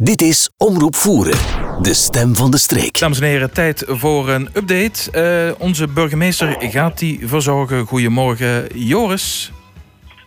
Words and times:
Dit 0.00 0.22
is 0.22 0.50
Omroep 0.56 0.96
Voeren, 0.96 1.38
de 1.82 1.94
stem 1.94 2.36
van 2.36 2.50
de 2.50 2.58
streek. 2.58 2.98
Dames 2.98 3.20
en 3.20 3.26
heren, 3.26 3.52
tijd 3.52 3.84
voor 3.86 4.28
een 4.28 4.48
update. 4.54 5.10
Uh, 5.56 5.60
onze 5.60 5.88
burgemeester 5.88 6.56
gaat 6.58 6.98
die 6.98 7.28
verzorgen. 7.28 7.86
Goedemorgen, 7.86 8.66
Joris. 8.74 9.52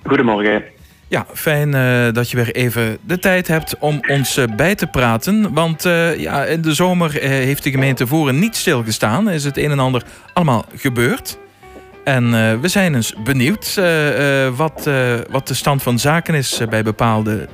Goedemorgen. 0.04 0.64
Ja, 1.08 1.26
fijn 1.34 1.76
uh, 1.76 2.14
dat 2.14 2.30
je 2.30 2.36
weer 2.36 2.52
even 2.52 2.98
de 3.02 3.20
tijd 3.20 3.48
hebt 3.48 3.78
om 3.80 4.00
ons 4.08 4.38
uh, 4.38 4.46
bij 4.56 4.76
te 4.76 4.88
praten. 4.88 5.54
Want 5.54 5.84
ja, 6.18 6.46
in 6.46 6.62
de 6.62 6.74
zomer 6.74 7.12
heeft 7.22 7.64
de 7.64 7.72
gemeente 7.72 8.08
Voeren 8.08 8.40
niet 8.40 8.56
stilgestaan. 8.56 9.30
Is 9.30 9.44
het 9.44 9.58
een 9.58 9.72
en 9.72 9.80
ander 9.80 10.04
allemaal 10.34 10.66
gebeurd. 10.76 11.38
En 12.04 12.32
we 12.62 12.68
zijn 12.68 12.96
eens 12.96 13.14
benieuwd 13.24 13.76
wat, 14.56 14.90
wat 15.30 15.48
de 15.48 15.54
stand 15.54 15.84
van 15.84 16.00
zaken 16.00 16.34
is 16.34 16.62
bij 16.70 16.84
bepaalde 16.84 17.48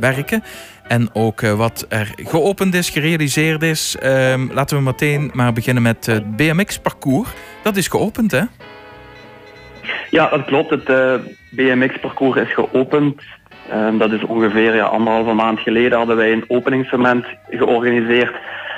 werken. 0.00 0.42
En 0.88 1.08
ook 1.12 1.40
uh, 1.40 1.54
wat 1.54 1.86
er 1.88 2.12
geopend 2.16 2.74
is, 2.74 2.90
gerealiseerd 2.90 3.62
is. 3.62 3.96
Uh, 4.02 4.34
laten 4.52 4.76
we 4.76 4.82
meteen 4.82 5.30
maar 5.34 5.52
beginnen 5.52 5.82
met 5.82 6.06
het 6.06 6.36
BMX-parcours. 6.36 7.28
Dat 7.62 7.76
is 7.76 7.88
geopend, 7.88 8.30
hè? 8.30 8.42
Ja, 10.10 10.28
dat 10.28 10.44
klopt. 10.44 10.70
Het 10.70 10.88
uh, 10.88 11.14
BMX-parcours 11.50 12.40
is 12.40 12.54
geopend. 12.54 13.22
Ehm, 13.70 13.98
dat 13.98 14.12
is 14.12 14.24
ongeveer 14.24 14.74
ja, 14.74 14.84
anderhalve 14.84 15.32
maand 15.32 15.60
geleden 15.60 15.98
hadden 15.98 16.16
wij 16.16 16.32
een 16.32 16.44
openingsmoment 16.48 17.24
georganiseerd 17.50 18.34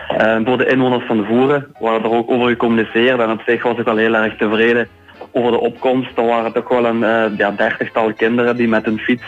ehm, 0.08 0.44
voor 0.44 0.58
de 0.58 0.66
inwoners 0.66 1.06
van 1.06 1.16
de 1.16 1.24
Voeren. 1.24 1.66
We 1.78 1.84
waren 1.84 2.02
er 2.02 2.10
ook 2.10 2.30
over 2.30 2.48
gecommuniceerd 2.48 3.20
en 3.20 3.30
op 3.30 3.42
zich 3.46 3.62
was 3.62 3.78
ik 3.78 3.84
wel 3.84 3.96
heel 3.96 4.14
erg 4.14 4.36
tevreden 4.36 4.88
over 5.32 5.50
de 5.50 5.60
opkomst. 5.60 6.16
Er 6.16 6.26
waren 6.26 6.52
toch 6.52 6.68
wel 6.68 6.84
een 6.84 7.00
uh, 7.00 7.38
ja, 7.38 7.50
dertigtal 7.50 8.12
kinderen 8.12 8.56
die 8.56 8.68
met 8.68 8.86
een 8.86 8.98
fiets 8.98 9.24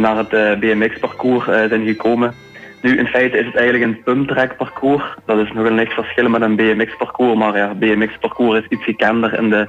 naar 0.00 0.16
het 0.16 0.32
eh, 0.32 0.58
BMX-parcours 0.58 1.48
eh, 1.48 1.68
zijn 1.68 1.86
gekomen. 1.86 2.34
Nu, 2.82 2.98
in 2.98 3.06
feite 3.06 3.38
is 3.38 3.46
het 3.46 3.56
eigenlijk 3.56 3.84
een 3.84 4.02
pumptrack 4.02 4.56
parcours. 4.56 5.04
Dat 5.26 5.38
is 5.38 5.52
nog 5.52 5.66
een 5.66 5.74
niks 5.74 5.94
verschil 5.94 6.28
met 6.28 6.40
een 6.40 6.56
BMX-parcours, 6.56 7.38
maar 7.38 7.56
ja, 7.56 7.74
BMX-parcours 7.74 8.60
is 8.60 8.66
iets 8.68 8.84
gekender 8.84 9.38
in 9.38 9.50
de, 9.50 9.68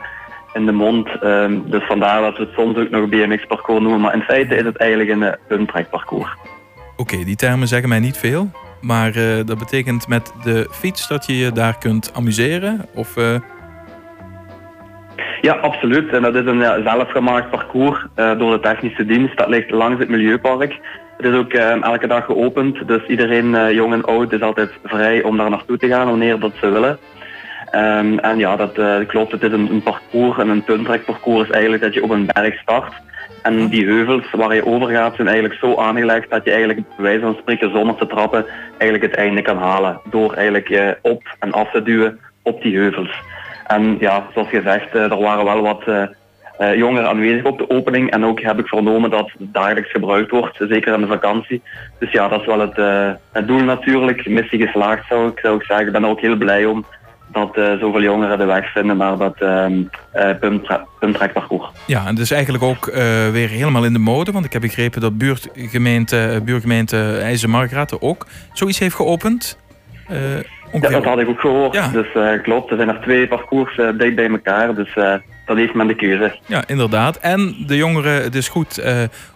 in 0.53 0.65
de 0.65 0.71
mond. 0.71 1.07
Ehm, 1.21 1.59
dus 1.65 1.83
vandaar 1.83 2.21
dat 2.21 2.37
we 2.37 2.43
het 2.43 2.53
soms 2.53 2.77
ook 2.77 2.89
nog 2.89 3.09
BMX-parcours 3.09 3.81
noemen. 3.81 4.01
Maar 4.01 4.13
in 4.13 4.21
feite 4.21 4.55
is 4.55 4.63
het 4.63 4.77
eigenlijk 4.77 5.09
een 5.09 5.21
uh, 5.21 5.31
pumptrack 5.47 5.89
parcours. 5.89 6.35
Oké, 6.97 7.23
die 7.23 7.35
termen 7.35 7.67
zeggen 7.67 7.89
mij 7.89 7.99
niet 7.99 8.17
veel. 8.17 8.51
Maar 8.81 9.13
dat 9.45 9.57
betekent 9.57 10.07
met 10.07 10.33
de 10.43 10.67
fiets 10.71 11.07
dat 11.07 11.25
je 11.25 11.37
je 11.37 11.51
daar 11.51 11.77
kunt 11.77 12.11
amuseren? 12.13 12.85
Of 12.93 13.15
ja, 15.43 15.53
absoluut. 15.53 16.09
En 16.09 16.21
dat 16.21 16.35
is 16.35 16.45
een 16.45 16.59
ja, 16.59 16.81
zelfgemaakt 16.81 17.49
parcours 17.49 18.05
uh, 18.15 18.37
door 18.37 18.51
de 18.51 18.59
technische 18.59 19.05
dienst. 19.05 19.37
Dat 19.37 19.47
ligt 19.47 19.71
langs 19.71 19.99
het 19.99 20.09
Milieupark. 20.09 20.79
Het 21.17 21.25
is 21.25 21.33
ook 21.33 21.53
uh, 21.53 21.83
elke 21.83 22.07
dag 22.07 22.25
geopend, 22.25 22.87
dus 22.87 23.05
iedereen, 23.07 23.45
uh, 23.45 23.71
jong 23.71 23.93
en 23.93 24.03
oud, 24.03 24.31
is 24.31 24.41
altijd 24.41 24.71
vrij 24.83 25.23
om 25.23 25.37
daar 25.37 25.49
naartoe 25.49 25.77
te 25.77 25.87
gaan 25.87 26.07
wanneer 26.07 26.39
dat 26.39 26.51
ze 26.59 26.69
willen. 26.69 26.97
Um, 27.75 28.19
en 28.19 28.37
ja, 28.37 28.55
dat 28.55 28.79
klopt. 29.07 29.31
Het 29.31 29.43
is 29.43 29.51
een, 29.51 29.71
een 29.71 29.83
parcours 29.83 30.37
en 30.37 30.49
een 30.49 30.63
puntrekparcours 30.63 31.47
is 31.47 31.53
eigenlijk 31.53 31.83
dat 31.83 31.93
je 31.93 32.03
op 32.03 32.09
een 32.09 32.29
berg 32.33 32.59
start. 32.59 32.93
En 33.41 33.67
die 33.67 33.85
heuvels 33.85 34.31
waar 34.31 34.55
je 34.55 34.65
over 34.65 34.89
gaat 34.89 35.15
zijn 35.15 35.27
eigenlijk 35.27 35.59
zo 35.59 35.75
aangelegd 35.75 36.29
dat 36.29 36.43
je 36.43 36.51
eigenlijk 36.51 36.87
bij 36.87 37.05
wijze 37.05 37.21
van 37.21 37.37
spreken 37.39 37.71
zonder 37.71 37.95
te 37.95 38.07
trappen 38.07 38.45
eigenlijk 38.77 39.11
het 39.11 39.21
einde 39.21 39.41
kan 39.41 39.57
halen. 39.57 39.99
Door 40.09 40.33
eigenlijk 40.33 40.97
op 41.01 41.23
en 41.39 41.51
af 41.51 41.71
te 41.71 41.83
duwen 41.83 42.19
op 42.43 42.61
die 42.61 42.77
heuvels. 42.77 43.21
En 43.75 43.97
ja, 43.99 44.27
zoals 44.33 44.49
gezegd, 44.49 44.95
eh, 44.95 45.01
er 45.01 45.21
waren 45.21 45.45
wel 45.45 45.61
wat 45.61 45.83
eh, 45.85 46.03
eh, 46.57 46.77
jongeren 46.77 47.09
aanwezig 47.09 47.43
op 47.43 47.57
de 47.57 47.69
opening. 47.69 48.11
En 48.11 48.25
ook 48.25 48.41
heb 48.41 48.59
ik 48.59 48.67
vernomen 48.67 49.09
dat 49.09 49.31
het 49.37 49.53
dagelijks 49.53 49.91
gebruikt 49.91 50.31
wordt, 50.31 50.57
zeker 50.69 50.93
in 50.93 51.01
de 51.01 51.07
vakantie. 51.07 51.61
Dus 51.99 52.11
ja, 52.11 52.27
dat 52.27 52.39
is 52.39 52.45
wel 52.45 52.59
het, 52.59 52.75
het 53.31 53.47
doel 53.47 53.63
natuurlijk. 53.63 54.27
Missie 54.27 54.65
geslaagd 54.65 55.07
zou 55.07 55.27
ik, 55.29 55.39
zou 55.39 55.55
ik 55.55 55.63
zeggen. 55.63 55.85
Ik 55.85 55.91
ben 55.91 56.05
ook 56.05 56.19
heel 56.19 56.35
blij 56.35 56.65
om 56.65 56.85
dat 57.31 57.57
uh, 57.57 57.79
zoveel 57.79 58.01
jongeren 58.01 58.37
de 58.37 58.45
weg 58.45 58.71
vinden 58.71 58.97
naar 58.97 59.17
dat 59.17 59.35
uh, 59.41 59.65
pumptrekparcours. 60.99 61.69
Ja, 61.85 62.07
en 62.07 62.15
dus 62.15 62.31
eigenlijk 62.31 62.63
ook 62.63 62.87
uh, 62.87 62.95
weer 63.29 63.49
helemaal 63.49 63.85
in 63.85 63.93
de 63.93 63.99
mode. 63.99 64.31
Want 64.31 64.45
ik 64.45 64.53
heb 64.53 64.61
begrepen 64.61 65.01
dat 65.01 65.17
buurtgemeente, 65.17 66.41
buurgemeente 66.45 67.17
IJzer 67.21 67.97
ook 67.99 68.27
zoiets 68.53 68.79
heeft 68.79 68.95
geopend. 68.95 69.57
Ja, 70.81 70.89
dat 70.89 71.03
had 71.03 71.19
ik 71.19 71.29
ook 71.29 71.39
gehoord. 71.39 71.93
Dus 71.93 72.07
uh, 72.15 72.41
klopt, 72.41 72.71
er 72.71 72.77
zijn 72.77 72.89
er 72.89 73.01
twee 73.01 73.27
parcours 73.27 73.77
uh, 73.77 73.89
dicht 73.97 74.15
bij 74.15 74.29
elkaar. 74.29 74.75
Dus 74.75 74.95
uh, 74.95 75.13
dat 75.45 75.57
heeft 75.57 75.73
men 75.73 75.87
de 75.87 75.95
keuze. 75.95 76.39
Ja, 76.45 76.63
inderdaad. 76.67 77.17
En 77.17 77.55
de 77.67 77.75
jongeren, 77.75 78.23
het 78.23 78.35
is 78.35 78.47
goed 78.47 78.83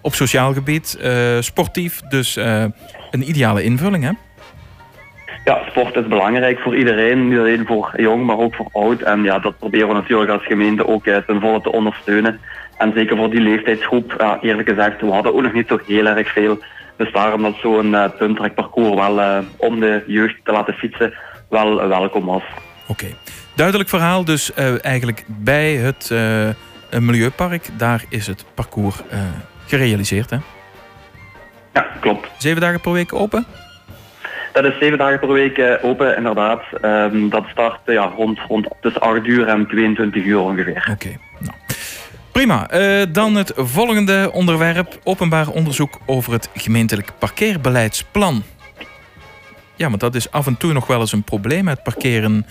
op 0.01 0.13
sociaal 0.13 0.53
gebied, 0.53 0.99
sportief. 1.39 2.01
Dus 2.01 2.35
een 3.11 3.29
ideale 3.29 3.63
invulling, 3.63 4.03
hè? 4.03 4.11
Ja, 5.45 5.61
sport 5.69 5.95
is 5.95 6.07
belangrijk 6.07 6.59
voor 6.59 6.75
iedereen. 6.75 7.27
Niet 7.27 7.39
alleen 7.39 7.65
voor 7.65 7.93
jong, 7.97 8.25
maar 8.25 8.37
ook 8.37 8.55
voor 8.55 8.69
oud. 8.71 9.01
En 9.01 9.23
ja, 9.23 9.39
dat 9.39 9.57
proberen 9.57 9.87
we 9.87 9.93
natuurlijk 9.93 10.31
als 10.31 10.45
gemeente 10.45 10.87
ook 10.87 11.03
ten 11.03 11.39
volle 11.41 11.61
te 11.61 11.71
ondersteunen. 11.71 12.39
En 12.77 12.91
zeker 12.95 13.17
voor 13.17 13.29
die 13.29 13.41
leeftijdsgroep, 13.41 14.15
ja, 14.17 14.39
eerlijk 14.41 14.69
gezegd, 14.69 15.01
we 15.01 15.11
hadden 15.11 15.33
ook 15.33 15.41
nog 15.41 15.53
niet 15.53 15.67
zo 15.67 15.79
heel 15.87 16.05
erg 16.05 16.31
veel. 16.31 16.59
Dus 16.97 17.11
daarom 17.11 17.41
dat 17.41 17.55
zo'n 17.61 17.93
uh, 17.93 18.05
punttrekparcours 18.17 18.95
wel 18.95 19.43
om 19.57 19.79
de 19.79 20.03
jeugd 20.07 20.35
te 20.43 20.51
laten 20.51 20.73
fietsen 20.73 21.13
wel 21.49 21.87
welkom 21.87 22.25
was. 22.25 22.43
Oké, 22.87 23.07
duidelijk 23.55 23.89
verhaal. 23.89 24.25
Dus 24.25 24.51
uh, 24.59 24.85
eigenlijk 24.85 25.23
bij 25.27 25.73
het 25.73 26.11
Milieupark, 26.99 27.69
daar 27.77 28.03
is 28.09 28.27
het 28.27 28.45
parcours 28.53 29.01
gerealiseerd, 29.65 30.29
hè? 30.29 30.37
Ja, 31.73 31.87
klopt. 31.99 32.27
Zeven 32.37 32.61
dagen 32.61 32.81
per 32.81 32.91
week 32.91 33.13
open? 33.13 33.45
Dat 34.53 34.65
is 34.65 34.79
zeven 34.79 34.97
dagen 34.97 35.19
per 35.19 35.31
week 35.31 35.77
open, 35.81 36.17
inderdaad. 36.17 36.63
Um, 36.81 37.29
dat 37.29 37.45
start 37.51 37.79
ja, 37.85 38.13
rond, 38.15 38.39
rond 38.47 38.67
tussen 38.81 39.01
8 39.01 39.25
uur 39.25 39.47
en 39.47 39.67
22 39.67 40.23
uur 40.23 40.39
ongeveer. 40.39 40.89
Oké. 40.91 41.17
Prima. 42.37 42.67
Uh, 42.73 43.05
dan 43.11 43.35
het 43.35 43.53
volgende 43.55 44.29
onderwerp. 44.33 44.99
Openbaar 45.03 45.47
onderzoek 45.49 45.99
over 46.05 46.33
het 46.33 46.49
gemeentelijk 46.53 47.11
parkeerbeleidsplan. 47.19 48.43
Ja, 49.75 49.87
want 49.87 49.99
dat 49.99 50.15
is 50.15 50.31
af 50.31 50.47
en 50.47 50.57
toe 50.57 50.73
nog 50.73 50.87
wel 50.87 50.99
eens 50.99 51.11
een 51.11 51.23
probleem, 51.23 51.67
het 51.67 51.83
parkeren 51.83 52.45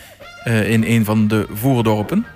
uh, 0.48 0.70
in 0.70 0.84
een 0.84 1.04
van 1.04 1.28
de 1.28 1.46
voerdorpen. 1.52 2.26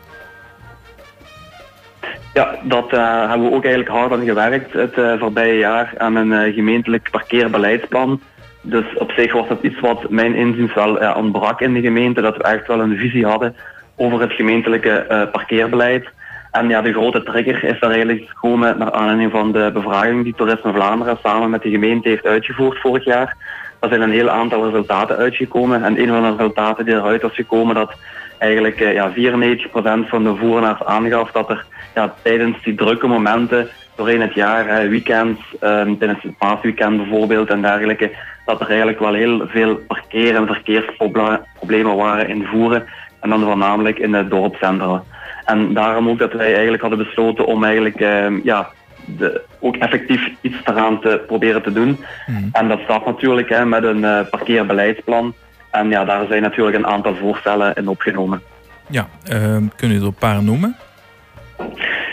Ja, 2.35 2.59
dat 2.63 2.93
uh, 2.93 3.29
hebben 3.29 3.49
we 3.49 3.55
ook 3.55 3.65
eigenlijk 3.65 3.95
hard 3.95 4.13
aan 4.13 4.25
gewerkt 4.25 4.73
het 4.73 5.19
voorbije 5.19 5.59
jaar 5.59 5.93
aan 5.99 6.17
een 6.17 6.53
gemeentelijk 6.53 7.09
parkeerbeleidsplan. 7.11 8.21
Dus 8.61 8.85
op 8.95 9.11
zich 9.11 9.33
was 9.33 9.49
dat 9.49 9.63
iets 9.63 9.81
wat 9.81 10.11
mijn 10.11 10.35
inziens 10.35 10.75
wel 10.75 11.15
ontbrak 11.15 11.61
in 11.61 11.75
de 11.75 11.81
gemeente, 11.81 12.21
dat 12.21 12.37
we 12.37 12.43
echt 12.43 12.67
wel 12.67 12.81
een 12.81 12.97
visie 12.97 13.27
hadden 13.27 13.57
over 13.97 14.21
het 14.21 14.33
gemeentelijke 14.33 15.29
parkeerbeleid. 15.33 16.09
En 16.51 16.69
ja, 16.69 16.83
de 16.83 16.93
grote 16.93 17.23
trigger 17.23 17.65
is 17.65 17.81
daar 17.81 17.91
eigenlijk 17.91 18.29
gekomen 18.29 18.79
naar 18.79 18.93
aanleiding 18.93 19.31
van 19.31 19.53
de 19.53 19.71
bevraging 19.73 20.25
die 20.25 20.35
Toerisme 20.35 20.73
Vlaanderen 20.73 21.19
samen 21.23 21.51
met 21.51 21.63
de 21.63 21.71
gemeente 21.71 22.09
heeft 22.09 22.27
uitgevoerd 22.27 22.81
vorig 22.81 23.05
jaar. 23.05 23.37
Er 23.81 23.89
zijn 23.89 24.01
een 24.01 24.11
heel 24.11 24.31
aantal 24.31 24.65
resultaten 24.65 25.17
uitgekomen. 25.17 25.85
En 25.85 26.01
een 26.01 26.09
van 26.09 26.23
de 26.23 26.31
resultaten 26.31 26.85
die 26.85 26.95
eruit 26.95 27.23
was 27.23 27.35
gekomen, 27.35 27.75
dat 27.75 27.93
eigenlijk 28.39 28.81
eh, 28.81 28.93
ja, 28.93 29.13
94% 29.13 30.09
van 30.09 30.25
de 30.25 30.37
voernaars 30.37 30.83
aangaf 30.83 31.31
dat 31.31 31.51
er 31.51 31.65
ja, 31.95 32.15
tijdens 32.23 32.63
die 32.63 32.75
drukke 32.75 33.07
momenten 33.07 33.69
doorheen 33.97 34.21
het 34.21 34.35
jaar, 34.35 34.89
weekends, 34.89 35.41
um, 35.61 35.99
tijdens 35.99 36.23
het 36.23 36.39
paasweekend 36.39 36.97
bijvoorbeeld 36.97 37.49
en 37.49 37.63
dergelijke, 37.63 38.11
dat 38.45 38.61
er 38.61 38.69
eigenlijk 38.69 38.99
wel 38.99 39.15
heel 39.15 39.47
veel 39.47 39.75
parkeer- 39.77 40.35
en 40.35 40.47
verkeersproblemen 40.47 41.97
waren 41.97 42.29
in 42.29 42.45
voeren. 42.45 42.87
En 43.21 43.31
dan 43.31 43.41
voornamelijk 43.43 43.99
in 43.99 44.15
het 44.15 44.31
dorpscentra. 44.31 45.03
En 45.51 45.75
daarom 45.75 46.09
ook 46.09 46.19
dat 46.19 46.33
wij 46.33 46.53
eigenlijk 46.53 46.83
hadden 46.83 46.99
besloten 46.99 47.47
om 47.47 47.65
eigenlijk 47.65 48.01
uh, 48.01 48.45
ja, 48.45 48.71
de, 49.05 49.43
ook 49.61 49.77
effectief 49.77 50.31
iets 50.41 50.57
eraan 50.65 51.01
te 51.01 51.23
proberen 51.27 51.63
te 51.63 51.73
doen. 51.73 51.99
Mhm. 52.27 52.49
En 52.53 52.69
dat 52.69 52.81
staat 52.85 53.07
natuurlijk 53.07 53.49
hè, 53.49 53.67
met 53.67 53.85
een 53.85 54.03
uh, 54.03 54.21
parkeerbeleidsplan. 54.31 55.35
En 55.71 55.89
ja, 55.89 56.05
daar 56.05 56.27
zijn 56.29 56.43
natuurlijk 56.43 56.77
een 56.77 56.87
aantal 56.87 57.15
voorstellen 57.15 57.75
in 57.75 57.89
opgenomen. 57.89 58.43
Ja, 58.89 59.09
uh, 59.33 59.57
kun 59.77 59.93
je 59.93 59.99
er 59.99 60.05
een 60.05 60.15
paar 60.15 60.43
noemen? 60.43 60.77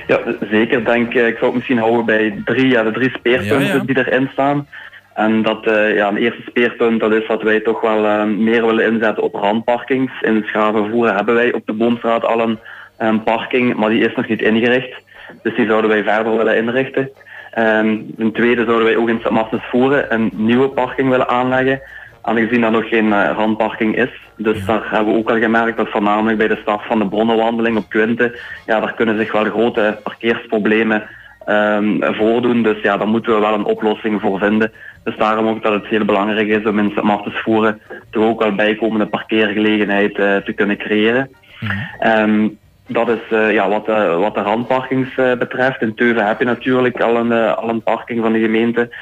Ja, 0.08 0.20
zeker. 0.52 0.86
Denk, 0.86 1.14
ik 1.14 1.38
zou 1.38 1.46
het 1.46 1.54
misschien 1.54 1.78
houden 1.78 2.06
bij 2.06 2.42
drie, 2.46 2.68
ja, 2.68 2.84
de 2.84 2.92
drie 2.92 3.10
speerpunten 3.10 3.86
die 3.86 3.98
erin 3.98 4.30
staan. 4.32 4.68
En 5.14 5.42
dat, 5.42 5.68
uh, 5.68 5.96
ja, 5.96 6.08
een 6.08 6.18
eerste 6.18 6.42
speerpunt 6.46 7.00
dat 7.00 7.14
is 7.14 7.28
dat 7.28 7.42
wij 7.42 7.60
toch 7.60 7.82
wel 7.82 8.28
meer 8.28 8.66
willen 8.66 8.86
inzetten 8.86 9.24
op 9.24 9.34
randparkings. 9.34 10.22
In 10.22 10.36
het 10.36 10.46
Schavenvoeren 10.46 11.16
hebben 11.16 11.36
wij 11.36 11.54
op 11.54 11.66
de 11.66 11.74
Boomstraat 11.74 12.26
al 12.26 12.40
een, 12.42 12.60
een 12.98 13.24
parking, 13.24 13.76
maar 13.76 13.90
die 13.90 14.06
is 14.06 14.16
nog 14.16 14.28
niet 14.28 14.42
ingericht. 14.42 15.02
Dus 15.44 15.56
die 15.56 15.68
zouden 15.68 15.90
wij 15.90 16.04
verder 16.04 16.38
willen 16.38 16.58
inrichten. 16.58 17.10
Um, 17.58 18.16
ten 18.18 18.32
tweede 18.32 18.66
zouden 18.66 18.86
wij 18.86 18.96
ook 18.96 19.10
in 19.10 19.20
St. 19.20 19.70
Voeren 19.70 20.14
een 20.14 20.32
nieuwe 20.34 20.70
parking 20.70 21.10
willen 21.10 21.28
aanleggen. 21.28 21.82
Aangezien 22.22 22.64
er 22.64 22.72
nog 22.72 22.90
geen 22.90 23.06
uh, 23.06 23.32
randparking 23.36 23.96
is. 23.96 24.10
Dus 24.38 24.66
daar 24.66 24.88
hebben 24.90 25.14
we 25.14 25.20
ook 25.20 25.30
al 25.30 25.40
gemerkt 25.40 25.78
dat 25.78 25.90
voornamelijk 25.90 26.38
bij 26.38 26.48
de 26.48 26.60
start 26.62 26.86
van 26.86 27.00
de 27.00 27.08
bronnenwandeling 27.08 27.78
op 27.78 27.90
Quinte, 27.90 28.40
ja, 28.66 28.80
daar 28.80 28.94
kunnen 28.94 29.18
zich 29.18 29.32
wel 29.32 29.44
grote 29.44 30.00
parkeersproblemen 30.04 31.04
um, 31.46 32.00
voordoen. 32.02 32.64
Dus 32.64 32.82
ja, 32.82 32.98
daar 32.98 33.08
moeten 33.08 33.34
we 33.34 33.40
wel 33.40 33.54
een 33.54 33.64
oplossing 33.64 34.22
voor 34.22 34.40
vinden. 34.40 34.72
Dus 35.04 35.18
daarom 35.18 35.48
ook 35.48 35.64
dat 35.64 35.74
het 35.74 35.86
heel 35.86 36.06
belangrijk 36.06 36.48
is 36.48 36.66
om 36.66 36.80
in 36.80 36.92
Sint 36.96 37.34
voeren 37.34 37.82
toch 38.10 38.24
ook 38.24 38.42
wel 38.42 38.56
bijkomende 38.56 39.06
parkeergelegenheid 39.06 40.16
te 40.16 40.54
kunnen 40.56 40.78
creëren. 40.78 41.30
Mhm. 41.60 42.50
Dat 42.88 43.10
is 43.10 43.20
uh, 43.32 43.54
ja, 43.54 43.70
wat, 43.70 43.90
uh, 43.90 44.20
wat 44.20 44.36
de 44.36 44.42
randparkings 44.42 45.18
uh, 45.18 45.34
betreft. 45.34 45.82
In 45.82 45.96
Teuven 45.96 46.28
heb 46.28 46.40
je 46.40 46.46
natuurlijk 46.46 47.02
al 47.02 47.16
een, 47.16 47.32
al 47.56 47.70
een 47.70 47.84
parking 47.84 48.22
van 48.22 48.34
de 48.34 48.40
gemeente. 48.40 48.96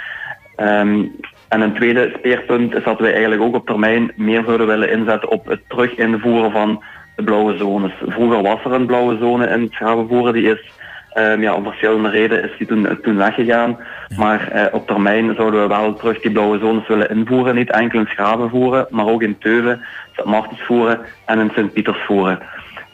Um, 0.58 1.16
en 1.48 1.62
een 1.62 1.74
tweede 1.74 2.14
speerpunt 2.18 2.76
is 2.76 2.84
dat 2.84 3.00
wij 3.00 3.12
eigenlijk 3.12 3.42
ook 3.42 3.56
op 3.56 3.68
termijn 3.68 4.12
meer 4.16 4.44
zouden 4.46 4.68
willen 4.68 4.92
inzetten 4.92 5.30
op 5.30 5.46
het 5.46 5.62
terug 5.68 5.96
invoeren 5.96 6.52
van 6.52 6.84
de 7.16 7.24
blauwe 7.24 7.58
zones. 7.58 7.92
Vroeger 8.06 8.42
was 8.42 8.64
er 8.64 8.72
een 8.72 8.86
blauwe 8.86 9.18
zone 9.18 9.48
in 9.48 9.68
Schavenvoeren, 9.72 10.34
die 10.34 10.52
is 10.52 10.72
um, 11.16 11.42
ja, 11.42 11.54
om 11.54 11.64
verschillende 11.64 12.10
redenen 12.10 12.44
is 12.44 12.58
die 12.58 12.68
toen, 12.68 13.00
toen 13.02 13.18
weggegaan. 13.18 13.78
Maar 14.18 14.70
op 14.72 14.88
termijn 14.88 15.36
zouden 15.36 15.62
we 15.62 15.68
wel 15.68 15.94
terug 15.94 16.22
die 16.22 16.32
blauwe 16.32 16.60
zones 16.60 16.88
willen 16.88 17.10
invoeren. 17.10 17.56
Niet 17.56 17.72
enkel 17.72 18.00
in 18.00 18.08
Schavenvoeren, 18.10 18.88
maar 18.90 19.08
ook 19.08 19.22
in 19.22 19.38
Teuven, 19.38 19.82
Sint-Martensvoeren 20.12 21.00
en 21.26 21.40
in 21.40 21.52
Sint-Pietersvoeren. 21.54 22.40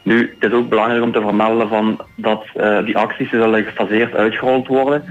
Nu, 0.02 0.36
het 0.40 0.50
is 0.50 0.56
ook 0.56 0.68
belangrijk 0.68 1.02
om 1.02 1.12
te 1.12 1.20
vermelden 1.20 1.68
van 1.68 2.00
dat 2.16 2.44
uh, 2.56 2.84
die 2.84 2.96
acties 2.96 3.30
zullen 3.30 3.64
gefaseerd 3.64 4.14
uitgerold 4.14 4.66
worden. 4.66 5.04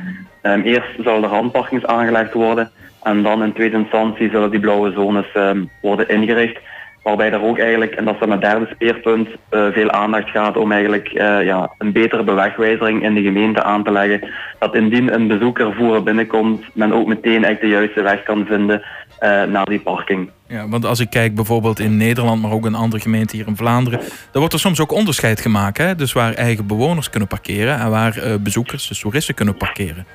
Um, 0.43 0.61
eerst 0.61 0.89
zullen 1.03 1.21
de 1.21 1.27
randparkings 1.27 1.85
aangelegd 1.85 2.33
worden 2.33 2.71
en 3.03 3.23
dan 3.23 3.43
in 3.43 3.53
tweede 3.53 3.77
instantie 3.77 4.29
zullen 4.29 4.51
die 4.51 4.59
blauwe 4.59 4.91
zones 4.91 5.25
um, 5.37 5.69
worden 5.81 6.09
ingericht. 6.09 6.59
Waarbij 7.03 7.31
er 7.31 7.41
ook 7.41 7.59
eigenlijk, 7.59 7.93
en 7.93 8.05
dat 8.05 8.13
is 8.13 8.19
dan 8.19 8.31
het 8.31 8.41
derde 8.41 8.67
speerpunt, 8.71 9.27
uh, 9.27 9.67
veel 9.71 9.91
aandacht 9.91 10.29
gaat 10.29 10.57
om 10.57 10.71
eigenlijk 10.71 11.11
uh, 11.13 11.43
ja, 11.43 11.71
een 11.77 11.91
betere 11.91 12.23
bewegwijzering 12.23 13.03
in 13.03 13.13
de 13.13 13.21
gemeente 13.21 13.63
aan 13.63 13.83
te 13.83 13.91
leggen. 13.91 14.29
Dat 14.59 14.75
indien 14.75 15.13
een 15.13 15.27
bezoeker 15.27 15.73
voeren 15.73 16.03
binnenkomt, 16.03 16.65
men 16.73 16.93
ook 16.93 17.07
meteen 17.07 17.43
eigenlijk 17.43 17.61
de 17.61 17.67
juiste 17.67 18.01
weg 18.01 18.23
kan 18.23 18.45
vinden 18.45 18.81
uh, 19.23 19.43
naar 19.43 19.65
die 19.65 19.79
parking. 19.79 20.29
Ja, 20.47 20.67
want 20.67 20.85
als 20.85 20.99
ik 20.99 21.09
kijk 21.09 21.35
bijvoorbeeld 21.35 21.79
in 21.79 21.97
Nederland, 21.97 22.41
maar 22.41 22.51
ook 22.51 22.65
in 22.65 22.75
andere 22.75 23.01
gemeenten 23.01 23.37
hier 23.37 23.47
in 23.47 23.55
Vlaanderen, 23.55 23.99
dan 23.99 24.39
wordt 24.39 24.53
er 24.53 24.59
soms 24.59 24.79
ook 24.79 24.91
onderscheid 24.91 25.41
gemaakt. 25.41 25.77
Hè? 25.77 25.95
Dus 25.95 26.13
waar 26.13 26.33
eigen 26.33 26.67
bewoners 26.67 27.09
kunnen 27.09 27.29
parkeren 27.29 27.79
en 27.79 27.89
waar 27.89 28.15
bezoekers, 28.39 28.87
dus 28.87 28.99
toeristen, 28.99 29.35
kunnen 29.35 29.57
parkeren. 29.57 30.05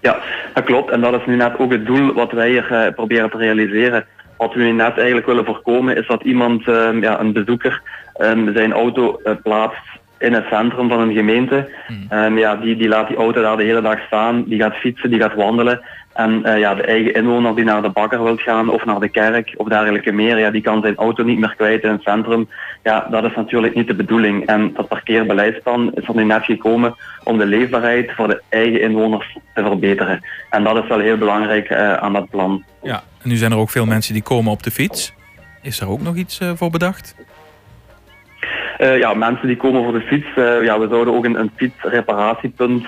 Ja, 0.00 0.18
dat 0.54 0.64
klopt. 0.64 0.90
En 0.90 1.00
dat 1.00 1.14
is 1.14 1.26
nu 1.26 1.36
net 1.36 1.58
ook 1.58 1.72
het 1.72 1.86
doel 1.86 2.12
wat 2.12 2.32
wij 2.32 2.48
hier 2.48 2.92
proberen 2.94 3.30
te 3.30 3.36
realiseren. 3.36 4.06
Wat 4.38 4.54
we 4.54 4.64
net 4.64 4.96
eigenlijk 4.96 5.26
willen 5.26 5.44
voorkomen 5.44 5.96
is 5.96 6.06
dat 6.06 6.22
iemand, 6.22 6.66
uh, 6.66 7.00
ja, 7.00 7.20
een 7.20 7.32
bezoeker, 7.32 7.82
um, 8.20 8.52
zijn 8.56 8.72
auto 8.72 9.20
plaatst 9.42 9.97
in 10.18 10.32
het 10.32 10.44
centrum 10.50 10.88
van 10.88 11.00
een 11.00 11.14
gemeente. 11.14 11.70
Hmm. 11.86 12.06
Um, 12.18 12.38
ja, 12.38 12.56
die, 12.56 12.76
die 12.76 12.88
laat 12.88 13.08
die 13.08 13.16
auto 13.16 13.42
daar 13.42 13.56
de 13.56 13.64
hele 13.64 13.82
dag 13.82 13.98
staan, 14.06 14.44
die 14.44 14.60
gaat 14.60 14.74
fietsen, 14.74 15.10
die 15.10 15.20
gaat 15.20 15.34
wandelen. 15.34 15.80
En 16.14 16.42
uh, 16.46 16.58
ja, 16.58 16.74
de 16.74 16.82
eigen 16.82 17.14
inwoner 17.14 17.54
die 17.54 17.64
naar 17.64 17.82
de 17.82 17.88
bakker 17.88 18.22
wilt 18.22 18.40
gaan 18.40 18.68
of 18.70 18.84
naar 18.84 19.00
de 19.00 19.08
kerk 19.08 19.54
of 19.56 19.68
dergelijke 19.68 20.12
meer, 20.12 20.38
ja, 20.38 20.50
die 20.50 20.62
kan 20.62 20.80
zijn 20.82 20.96
auto 20.96 21.24
niet 21.24 21.38
meer 21.38 21.54
kwijt 21.56 21.82
in 21.82 21.90
het 21.90 22.02
centrum. 22.02 22.48
Ja, 22.82 23.06
dat 23.10 23.24
is 23.24 23.34
natuurlijk 23.34 23.74
niet 23.74 23.86
de 23.86 23.94
bedoeling. 23.94 24.46
En 24.46 24.72
dat 24.74 24.88
parkeerbeleidsplan 24.88 25.94
is 25.94 26.08
er 26.08 26.14
nu 26.14 26.24
net 26.24 26.44
gekomen 26.44 26.96
om 27.24 27.38
de 27.38 27.46
leefbaarheid 27.46 28.12
voor 28.12 28.28
de 28.28 28.42
eigen 28.48 28.80
inwoners 28.80 29.36
te 29.54 29.62
verbeteren. 29.62 30.20
En 30.50 30.64
dat 30.64 30.76
is 30.76 30.88
wel 30.88 30.98
heel 30.98 31.16
belangrijk 31.16 31.70
uh, 31.70 31.94
aan 31.94 32.12
dat 32.12 32.30
plan. 32.30 32.64
Ja, 32.82 33.02
en 33.22 33.28
nu 33.28 33.36
zijn 33.36 33.52
er 33.52 33.58
ook 33.58 33.70
veel 33.70 33.86
mensen 33.86 34.12
die 34.14 34.22
komen 34.22 34.52
op 34.52 34.62
de 34.62 34.70
fiets. 34.70 35.14
Is 35.62 35.80
er 35.80 35.88
ook 35.88 36.00
nog 36.00 36.16
iets 36.16 36.40
uh, 36.40 36.50
voor 36.54 36.70
bedacht? 36.70 37.14
Uh, 38.80 38.98
ja, 38.98 39.14
mensen 39.14 39.46
die 39.46 39.56
komen 39.56 39.82
voor 39.82 39.92
de 39.92 40.00
fiets. 40.00 40.26
Uh, 40.36 40.64
ja, 40.64 40.78
we 40.78 40.88
zouden 40.88 41.14
ook 41.14 41.24
een, 41.24 41.38
een 41.38 41.50
fietsreparatiepunt 41.56 42.86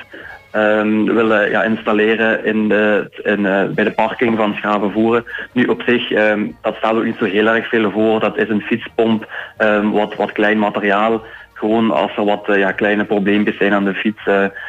um, 0.55 1.05
willen 1.05 1.51
ja, 1.51 1.63
installeren 1.63 2.45
in 2.45 2.69
de, 2.69 3.11
in, 3.23 3.41
uh, 3.41 3.65
bij 3.65 3.85
de 3.85 3.93
parking 3.93 4.37
van 4.37 4.55
Schavenvoeren. 4.55 5.25
Nu 5.53 5.65
op 5.65 5.83
zich, 5.87 6.11
um, 6.11 6.57
dat 6.63 6.77
staat 6.77 6.95
ook 6.95 7.05
niet 7.05 7.19
zo 7.19 7.25
heel 7.25 7.47
erg 7.47 7.69
veel 7.69 7.91
voor. 7.91 8.21
Dat 8.21 8.39
is 8.39 8.49
een 8.49 8.61
fietspomp, 8.61 9.27
um, 9.59 9.91
wat, 9.91 10.15
wat 10.15 10.33
klein 10.33 10.59
materiaal. 10.59 11.23
Gewoon 11.53 11.91
als 11.91 12.17
er 12.17 12.25
wat 12.25 12.45
ja, 12.47 12.73
kleine 12.73 13.05
probleempjes 13.05 13.57
zijn 13.57 13.73
aan 13.73 13.85
de 13.85 13.95
fiets. 13.95 14.25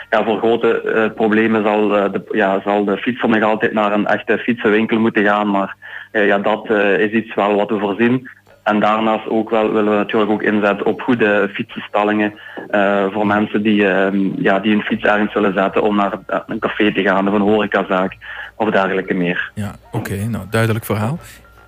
Ja, 0.10 0.24
voor 0.24 0.38
grote 0.38 1.12
problemen 1.16 1.64
zal, 1.64 1.88
de, 1.88 2.24
ja, 2.32 2.62
zal 2.64 2.86
de 2.86 2.98
fietser 2.98 3.44
altijd 3.44 3.74
naar 3.74 3.92
een 3.92 4.08
echte 4.08 4.38
fietsenwinkel 4.38 5.00
moeten 5.00 5.24
gaan. 5.24 5.50
Maar 5.50 5.76
ja, 6.12 6.38
dat 6.38 6.70
is 6.98 7.12
iets 7.12 7.36
wel 7.36 7.56
wat 7.56 7.70
we 7.70 7.80
voorzien. 7.80 8.30
En 8.64 8.80
daarnaast 8.80 9.30
ook 9.30 9.50
wel, 9.50 9.72
willen 9.72 9.92
we 9.92 9.98
natuurlijk 9.98 10.32
ook 10.32 10.44
inzetten 10.44 10.86
op 10.86 11.02
goede 11.02 11.50
fietsenstallingen 11.54 12.34
uh, 12.72 13.06
voor 13.12 13.28
mensen 13.28 13.62
die, 13.64 13.82
uh, 13.82 14.08
ja, 14.36 14.60
die 14.60 14.76
een 14.76 14.82
fiets 14.82 15.04
ergens 15.04 15.34
willen 15.34 15.54
zetten 15.54 15.84
om 15.84 15.96
naar 15.96 16.20
een 16.48 16.60
café 16.60 16.94
te 16.94 17.02
gaan 17.02 17.28
of 17.28 17.34
een 17.34 17.42
horecazaak 17.42 18.16
of 18.56 18.70
dergelijke 18.70 19.14
meer. 19.14 19.52
Ja, 19.54 19.76
oké, 19.92 20.16
nou 20.16 20.46
duidelijk 20.50 20.86
verhaal. 20.86 21.20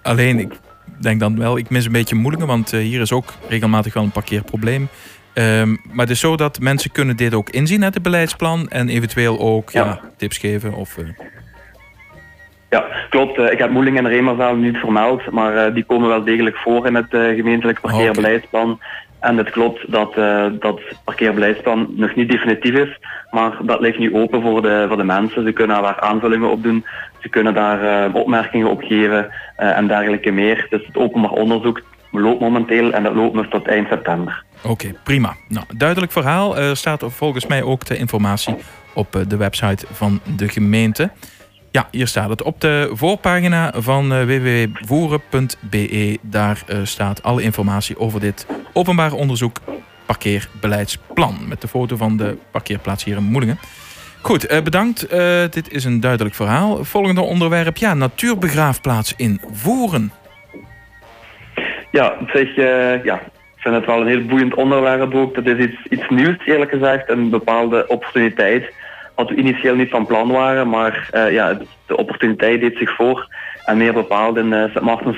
Alleen, 0.02 0.40
ik 0.40 0.54
denk 1.02 1.20
dan 1.20 1.38
wel, 1.38 1.58
ik 1.58 1.70
mis 1.70 1.86
een 1.86 1.92
beetje 1.92 2.16
moeilijke, 2.16 2.48
want 2.48 2.74
uh, 2.74 2.80
hier 2.80 3.02
is 3.02 3.12
ook 3.12 3.34
regelmatig 3.50 3.94
wel 3.94 4.04
een 4.04 4.12
parkeerprobleem. 4.12 4.88
Um, 5.34 5.82
maar 5.92 6.06
het 6.06 6.10
is 6.10 6.20
zo 6.20 6.36
dat 6.36 6.60
mensen 6.60 6.92
kunnen 6.92 7.18
dit 7.18 7.34
ook 7.34 7.50
inzien 7.50 7.84
uit 7.84 7.94
het 7.94 8.04
beleidsplan 8.04 8.70
en 8.70 8.90
eventueel 8.90 9.40
ook 9.40 9.70
ja. 9.70 9.86
ja 9.86 10.00
tips 10.18 10.38
geven 10.38 10.74
of... 10.74 10.98
Ja, 12.74 12.86
klopt. 13.10 13.38
Eh, 13.38 13.52
ik 13.52 13.58
heb 13.58 13.70
Moeling 13.70 13.98
en 13.98 14.08
Remerzaal 14.08 14.56
niet 14.56 14.78
vermeld, 14.78 15.32
maar 15.32 15.56
eh, 15.56 15.74
die 15.74 15.84
komen 15.84 16.10
wel 16.10 16.24
degelijk 16.24 16.58
voor 16.58 16.86
in 16.88 16.96
het 16.96 17.14
uh, 17.14 17.36
gemeentelijk 17.36 17.82
parkeerbeleidsplan. 17.82 18.80
En 19.20 19.38
het 19.38 19.50
klopt 19.50 19.92
dat 19.92 20.18
uh, 20.18 20.46
dat 20.60 20.82
parkeerbeleidsplan 21.04 21.88
nog 21.90 22.16
niet 22.16 22.30
definitief 22.30 22.74
is, 22.74 23.00
maar 23.32 23.58
dat 23.62 23.80
ligt 23.80 24.00
nu 24.00 24.16
open 24.16 24.42
voor 24.42 24.62
de, 24.62 24.86
voor 24.88 24.98
de 24.98 25.04
mensen. 25.04 25.46
Ze 25.46 25.52
kunnen 25.52 25.82
daar 25.82 26.00
aanvullingen 26.00 26.50
op 26.50 26.64
doen, 26.64 26.86
ze 27.20 27.30
kunnen 27.30 27.54
daar 27.54 28.12
opmerkingen 28.14 28.70
op 28.70 28.84
geven 28.84 29.32
en 29.56 29.88
dergelijke 29.88 30.32
meer. 30.32 30.68
Dus 30.70 30.86
het 30.86 30.98
openbaar 30.98 31.32
onderzoek 31.32 31.82
loopt 32.12 32.40
momenteel 32.40 32.92
en 32.92 33.04
dat 33.04 33.14
loopt 33.14 33.36
nog 33.36 33.48
tot 33.48 33.68
eind 33.68 33.88
september. 33.88 34.44
Oké, 34.64 34.94
prima. 35.04 35.36
Nou, 35.48 35.66
duidelijk 35.76 36.12
verhaal. 36.12 36.58
Er 36.58 36.78
staat 36.78 37.04
volgens 37.08 37.48
mij 37.48 37.64
ook 37.64 37.86
de 37.86 37.98
informatie 37.98 38.56
op 38.94 39.24
de 39.28 39.38
website 39.38 39.86
van 39.92 40.20
de 40.36 40.48
gemeente. 40.48 41.12
Ja, 41.74 41.88
hier 41.92 42.08
staat 42.08 42.30
het. 42.30 42.44
Op 42.44 42.62
de 42.62 42.90
voorpagina 42.92 43.72
van 43.76 44.14
uh, 44.14 44.24
www.voeren.be. 44.24 46.18
Daar 46.22 46.64
uh, 46.68 46.78
staat 46.84 47.24
alle 47.24 47.42
informatie 47.42 48.00
over 48.00 48.20
dit 48.20 48.48
openbaar 48.74 49.12
onderzoek 49.12 49.60
parkeerbeleidsplan. 50.06 51.48
Met 51.48 51.62
de 51.62 51.68
foto 51.68 51.96
van 51.96 52.18
de 52.18 52.38
parkeerplaats 52.52 53.04
hier 53.04 53.18
in 53.18 53.24
Moelingen. 53.24 53.58
Goed, 54.22 54.52
uh, 54.52 54.62
bedankt. 54.62 55.10
dit 55.54 55.72
is 55.72 55.86
een 55.86 56.00
duidelijk 56.00 56.36
verhaal. 56.36 56.84
Volgende 56.84 57.22
onderwerp, 57.22 57.78
ja, 57.78 57.94
natuurbegraafplaats 57.94 59.14
in 59.18 59.42
Voeren. 59.52 60.12
Ja, 61.92 62.18
zeg, 62.34 62.56
ja, 63.04 63.16
ik 63.56 63.62
vind 63.62 63.76
het 63.76 63.86
wel 63.86 64.02
een 64.02 64.08
heel 64.08 64.26
boeiend 64.26 64.54
onderwerp 64.54 65.16
ook. 65.16 65.36
Dat 65.36 65.46
is 65.46 65.66
iets, 65.66 65.86
iets 65.90 66.10
nieuws 66.10 66.38
eerlijk 66.46 66.72
gezegd. 66.72 67.10
Een 67.10 67.30
bepaalde 67.30 67.88
opportuniteit 67.88 68.74
wat 69.16 69.30
we 69.30 69.36
initieel 69.36 69.76
niet 69.76 69.90
van 69.90 70.06
plan 70.06 70.32
waren, 70.32 70.70
maar 70.70 71.10
uh, 71.14 71.32
ja, 71.32 71.58
de 71.86 71.98
opportuniteit 71.98 72.60
deed 72.60 72.78
zich 72.78 72.96
voor. 72.96 73.28
En 73.66 73.78
meer 73.78 73.94
bepaald 73.94 74.38
in 74.38 74.52
uh, 74.52 74.64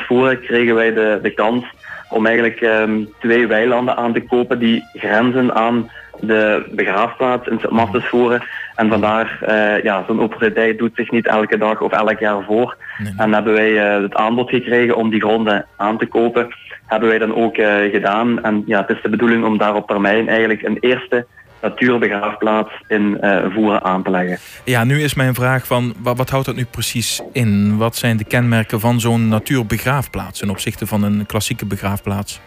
Sint 0.07 0.39
kregen 0.39 0.75
wij 0.75 0.93
de, 0.93 1.19
de 1.21 1.29
kans 1.29 1.65
om 2.09 2.25
eigenlijk 2.25 2.61
um, 2.61 3.09
twee 3.19 3.47
weilanden 3.47 3.97
aan 3.97 4.13
te 4.13 4.21
kopen 4.21 4.59
die 4.59 4.83
grenzen 4.93 5.55
aan 5.55 5.89
de 6.19 6.65
begraafplaats 6.71 7.47
in 7.47 7.59
Sint 7.59 7.71
Martensvoeren. 7.71 8.43
En 8.75 8.89
vandaar, 8.89 9.39
uh, 9.47 9.83
ja, 9.83 10.03
zo'n 10.07 10.19
opportuniteit 10.19 10.77
doet 10.77 10.95
zich 10.95 11.11
niet 11.11 11.27
elke 11.27 11.57
dag 11.57 11.81
of 11.81 11.91
elk 11.91 12.19
jaar 12.19 12.43
voor. 12.43 12.77
Nee. 12.97 13.13
En 13.17 13.33
hebben 13.33 13.53
wij 13.53 13.71
het 13.71 14.15
aanbod 14.15 14.49
gekregen 14.49 14.95
om 14.95 15.09
die 15.09 15.21
gronden 15.21 15.65
aan 15.77 15.97
te 15.97 16.05
kopen. 16.05 16.47
Hebben 16.85 17.09
wij 17.09 17.17
dan 17.17 17.35
ook 17.35 17.55
gedaan. 17.91 18.43
En 18.43 18.63
ja, 18.65 18.79
het 18.81 18.89
is 18.89 19.01
de 19.01 19.09
bedoeling 19.09 19.43
om 19.45 19.57
daar 19.57 19.75
op 19.75 19.87
termijn 19.87 20.27
eigenlijk 20.27 20.61
een 20.61 20.77
eerste 20.79 21.25
natuurbegraafplaats 21.65 22.69
in 22.87 23.17
uh, 23.21 23.45
Voeren 23.49 23.83
aan 23.83 24.03
te 24.03 24.09
leggen. 24.09 24.37
Ja, 24.63 24.83
nu 24.83 25.01
is 25.01 25.13
mijn 25.13 25.33
vraag 25.33 25.67
van 25.67 25.93
wat, 25.99 26.17
wat, 26.17 26.29
houdt 26.29 26.45
dat 26.45 26.55
nu 26.55 26.65
precies 26.65 27.21
in? 27.31 27.77
Wat 27.77 27.95
zijn 27.95 28.17
de 28.17 28.23
kenmerken 28.23 28.79
van 28.79 28.99
zo'n 28.99 29.27
natuurbegraafplaats 29.27 30.39
ten 30.39 30.49
opzichte 30.49 30.87
van 30.87 31.03
een 31.03 31.25
klassieke 31.25 31.65
begraafplaats? 31.65 32.41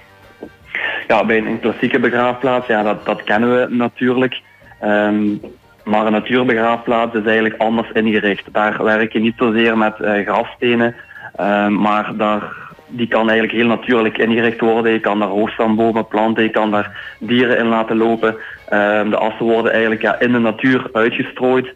Ja, 1.08 1.24
bij 1.24 1.38
een 1.38 1.60
klassieke 1.60 1.98
begraafplaats, 1.98 2.66
ja, 2.66 2.82
dat, 2.82 3.06
dat 3.06 3.22
kennen 3.24 3.60
we 3.60 3.74
natuurlijk. 3.74 4.40
Um, 4.84 5.40
maar 5.84 6.06
een 6.06 6.12
natuurbegraafplaats 6.12 7.14
is 7.14 7.24
eigenlijk 7.24 7.54
anders 7.58 7.90
ingericht. 7.90 8.44
Daar 8.52 8.84
werk 8.84 9.12
je 9.12 9.20
niet 9.20 9.34
zozeer 9.36 9.78
met 9.78 9.94
uh, 10.00 10.26
grafstenen, 10.26 10.94
uh, 11.40 11.68
maar 11.68 12.12
daar 12.16 12.67
die 12.88 13.08
kan 13.08 13.28
eigenlijk 13.28 13.58
heel 13.58 13.66
natuurlijk 13.66 14.18
ingericht 14.18 14.60
worden. 14.60 14.92
Je 14.92 15.00
kan 15.00 15.18
daar 15.18 15.28
hoogstandbomen 15.28 16.06
planten, 16.06 16.42
je 16.42 16.50
kan 16.50 16.70
daar 16.70 17.16
dieren 17.18 17.58
in 17.58 17.66
laten 17.66 17.96
lopen. 17.96 18.36
Um, 18.72 19.10
de 19.10 19.16
assen 19.16 19.46
worden 19.46 19.72
eigenlijk 19.72 20.02
ja, 20.02 20.20
in 20.20 20.32
de 20.32 20.38
natuur 20.38 20.88
uitgestrooid. 20.92 21.74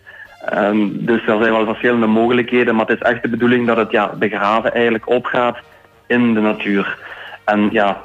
Um, 0.54 1.06
dus 1.06 1.26
er 1.26 1.38
zijn 1.40 1.52
wel 1.52 1.64
verschillende 1.64 2.06
mogelijkheden, 2.06 2.74
maar 2.74 2.86
het 2.86 3.00
is 3.00 3.08
echt 3.08 3.22
de 3.22 3.28
bedoeling 3.28 3.66
dat 3.66 3.76
het 3.76 3.90
ja, 3.90 4.12
begraven 4.18 4.72
eigenlijk 4.74 5.08
opgaat 5.08 5.58
in 6.06 6.34
de 6.34 6.40
natuur. 6.40 6.98
En 7.44 7.68
ja, 7.72 8.00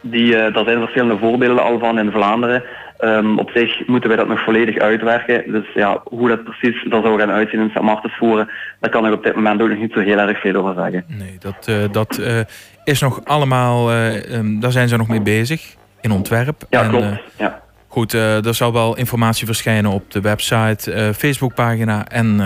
die, 0.00 0.32
uh, 0.32 0.54
daar 0.54 0.64
zijn 0.64 0.78
verschillende 0.78 1.18
voorbeelden 1.18 1.64
al 1.64 1.78
van 1.78 1.98
in 1.98 2.10
Vlaanderen. 2.10 2.62
Ehm, 2.98 3.38
op 3.38 3.50
zich 3.50 3.86
moeten 3.86 4.08
wij 4.08 4.18
dat 4.18 4.28
nog 4.28 4.44
volledig 4.44 4.78
uitwerken. 4.78 5.52
Dus 5.52 5.66
ja, 5.74 6.00
hoe 6.04 6.28
dat 6.28 6.44
precies 6.44 6.84
er 6.84 7.00
zou 7.02 7.18
gaan 7.18 7.30
uitzien 7.30 7.60
in 7.60 7.70
Sint 7.74 8.12
voeren, 8.18 8.48
daar 8.80 8.90
kan 8.90 9.06
ik 9.06 9.12
op 9.12 9.22
dit 9.22 9.34
moment 9.34 9.62
ook 9.62 9.68
nog 9.68 9.78
niet 9.78 9.92
zo 9.92 10.00
heel 10.00 10.18
erg 10.18 10.40
veel 10.40 10.54
over 10.54 10.74
zeggen. 10.74 11.04
Nee, 11.06 11.36
dat, 11.38 11.66
uh, 11.70 11.76
dat 11.92 12.18
uh, 12.20 12.40
is 12.84 13.00
nog 13.00 13.24
allemaal, 13.24 13.92
uh, 13.92 14.34
um, 14.36 14.60
daar 14.60 14.72
zijn 14.72 14.88
ze 14.88 14.96
nog 14.96 15.08
mee 15.08 15.20
bezig 15.20 15.74
in 16.00 16.10
ontwerp. 16.10 16.62
Ja, 16.70 16.82
en, 16.82 16.88
klopt. 16.88 17.20
ja. 17.38 17.60
Goed, 17.88 18.12
er 18.12 18.54
zal 18.54 18.72
wel 18.72 18.96
informatie 18.96 19.46
verschijnen 19.46 19.90
op 19.90 20.10
de 20.10 20.20
website, 20.20 21.12
Facebookpagina 21.14 22.06
en 22.08 22.36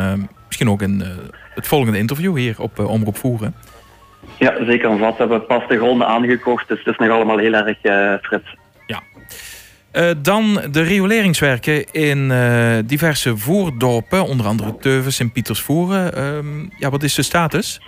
misschien 0.46 0.70
ook 0.70 0.82
in 0.82 1.02
het 1.54 1.66
volgende 1.66 1.98
interview 1.98 2.36
hier 2.36 2.54
op 2.58 2.78
Omroep 2.78 3.16
Voeren. 3.16 3.54
Ja, 4.38 4.64
zeker 4.64 4.90
en 4.90 4.98
vast. 4.98 5.16
We 5.16 5.20
hebben 5.20 5.46
pas 5.46 5.68
de 5.68 5.76
gronden 5.76 6.06
aangekocht, 6.06 6.68
dus 6.68 6.78
het 6.78 6.86
is 6.86 7.06
nog 7.06 7.16
allemaal 7.16 7.38
heel 7.38 7.52
erg 7.52 7.78
frits. 8.22 8.56
Uh, 9.92 10.10
dan 10.18 10.60
de 10.70 10.82
rioleringswerken 10.82 11.92
in 11.92 12.30
uh, 12.30 12.78
diverse 12.84 13.36
voerdorpen, 13.36 14.26
onder 14.26 14.46
andere 14.46 14.76
Teuven, 14.76 15.12
Sint-Pietersvoeren. 15.12 16.18
Uh, 16.18 16.68
ja, 16.78 16.90
wat 16.90 17.02
is 17.02 17.14
de 17.14 17.22
status? 17.22 17.80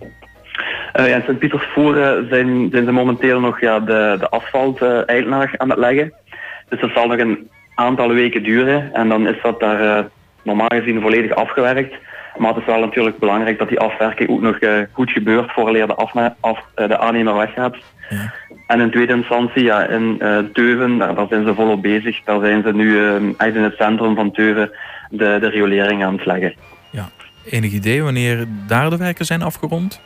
Uh, 0.00 1.08
ja, 1.08 1.16
in 1.16 1.22
Sint-Pietersvoeren 1.26 2.28
zijn, 2.28 2.68
zijn 2.70 2.84
ze 2.84 2.92
momenteel 2.92 3.40
nog 3.40 3.60
ja, 3.60 3.80
de, 3.80 4.16
de 4.18 4.28
asfalt 4.28 4.82
eindlaag 5.06 5.56
aan 5.56 5.70
het 5.70 5.78
leggen. 5.78 6.12
Dus 6.68 6.80
dat 6.80 6.90
zal 6.94 7.06
nog 7.06 7.18
een 7.18 7.50
aantal 7.74 8.08
weken 8.08 8.42
duren 8.42 8.94
en 8.94 9.08
dan 9.08 9.28
is 9.28 9.42
dat 9.42 9.60
daar 9.60 10.08
normaal 10.42 10.68
gezien 10.74 11.00
volledig 11.00 11.34
afgewerkt. 11.34 11.94
Maar 12.38 12.48
het 12.48 12.60
is 12.60 12.66
wel 12.66 12.80
natuurlijk 12.80 13.18
belangrijk 13.18 13.58
dat 13.58 13.68
die 13.68 13.80
afwerking 13.80 14.28
ook 14.30 14.40
nog 14.40 14.58
goed 14.92 15.10
gebeurt 15.10 15.52
voordat 15.52 15.88
de, 15.88 16.34
af, 16.40 16.60
de 16.74 16.98
aannemer 16.98 17.34
weggaat. 17.34 17.76
Ja. 18.08 18.32
En 18.66 18.80
in 18.80 18.90
tweede 18.90 19.14
instantie, 19.14 19.64
ja, 19.64 19.86
in 19.86 20.18
uh, 20.22 20.38
Teuven, 20.52 20.98
daar, 20.98 21.14
daar, 21.14 21.26
zijn 21.28 21.46
ze 21.46 21.54
volop 21.54 21.82
bezig. 21.82 22.20
Daar 22.24 22.40
zijn 22.40 22.62
ze 22.62 22.72
nu 22.72 22.90
uh, 22.90 23.14
echt 23.36 23.54
in 23.54 23.62
het 23.62 23.76
centrum 23.78 24.14
van 24.14 24.30
Teuven 24.30 24.70
de, 25.10 25.36
de 25.40 25.48
riolering 25.48 26.04
aan 26.04 26.14
het 26.14 26.26
leggen. 26.26 26.54
Ja, 26.90 27.08
enig 27.50 27.72
idee 27.72 28.02
wanneer 28.02 28.44
daar 28.66 28.90
de 28.90 28.96
werken 28.96 29.24
zijn 29.24 29.42
afgerond? 29.42 30.00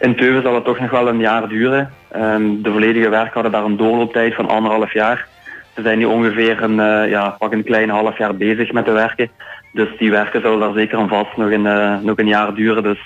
In 0.00 0.16
Teuven 0.16 0.42
zal 0.42 0.54
het 0.54 0.64
toch 0.64 0.80
nog 0.80 0.90
wel 0.90 1.08
een 1.08 1.18
jaar 1.18 1.48
duren. 1.48 1.90
Um, 2.16 2.62
de 2.62 2.70
volledige 2.70 3.08
werken 3.08 3.32
hadden 3.32 3.52
daar 3.52 3.64
een 3.64 3.76
doorlooptijd 3.76 4.34
van 4.34 4.48
anderhalf 4.48 4.92
jaar. 4.92 5.26
Ze 5.74 5.82
zijn 5.82 5.98
nu 5.98 6.04
ongeveer 6.04 6.62
een, 6.62 6.78
uh, 6.78 7.10
ja, 7.10 7.28
pak 7.38 7.52
een 7.52 7.64
klein 7.64 7.88
half 7.88 8.18
jaar 8.18 8.36
bezig 8.36 8.72
met 8.72 8.84
de 8.84 8.92
werken. 8.92 9.30
Dus 9.76 9.88
die 9.98 10.10
werken 10.10 10.40
zullen 10.40 10.58
daar 10.58 10.72
zeker 10.74 10.98
en 10.98 11.08
vast 11.08 11.36
nog 11.36 11.50
een, 11.50 11.64
uh, 11.64 11.98
nog 12.00 12.18
een 12.18 12.26
jaar 12.26 12.54
duren. 12.54 12.82
Dus 12.82 12.98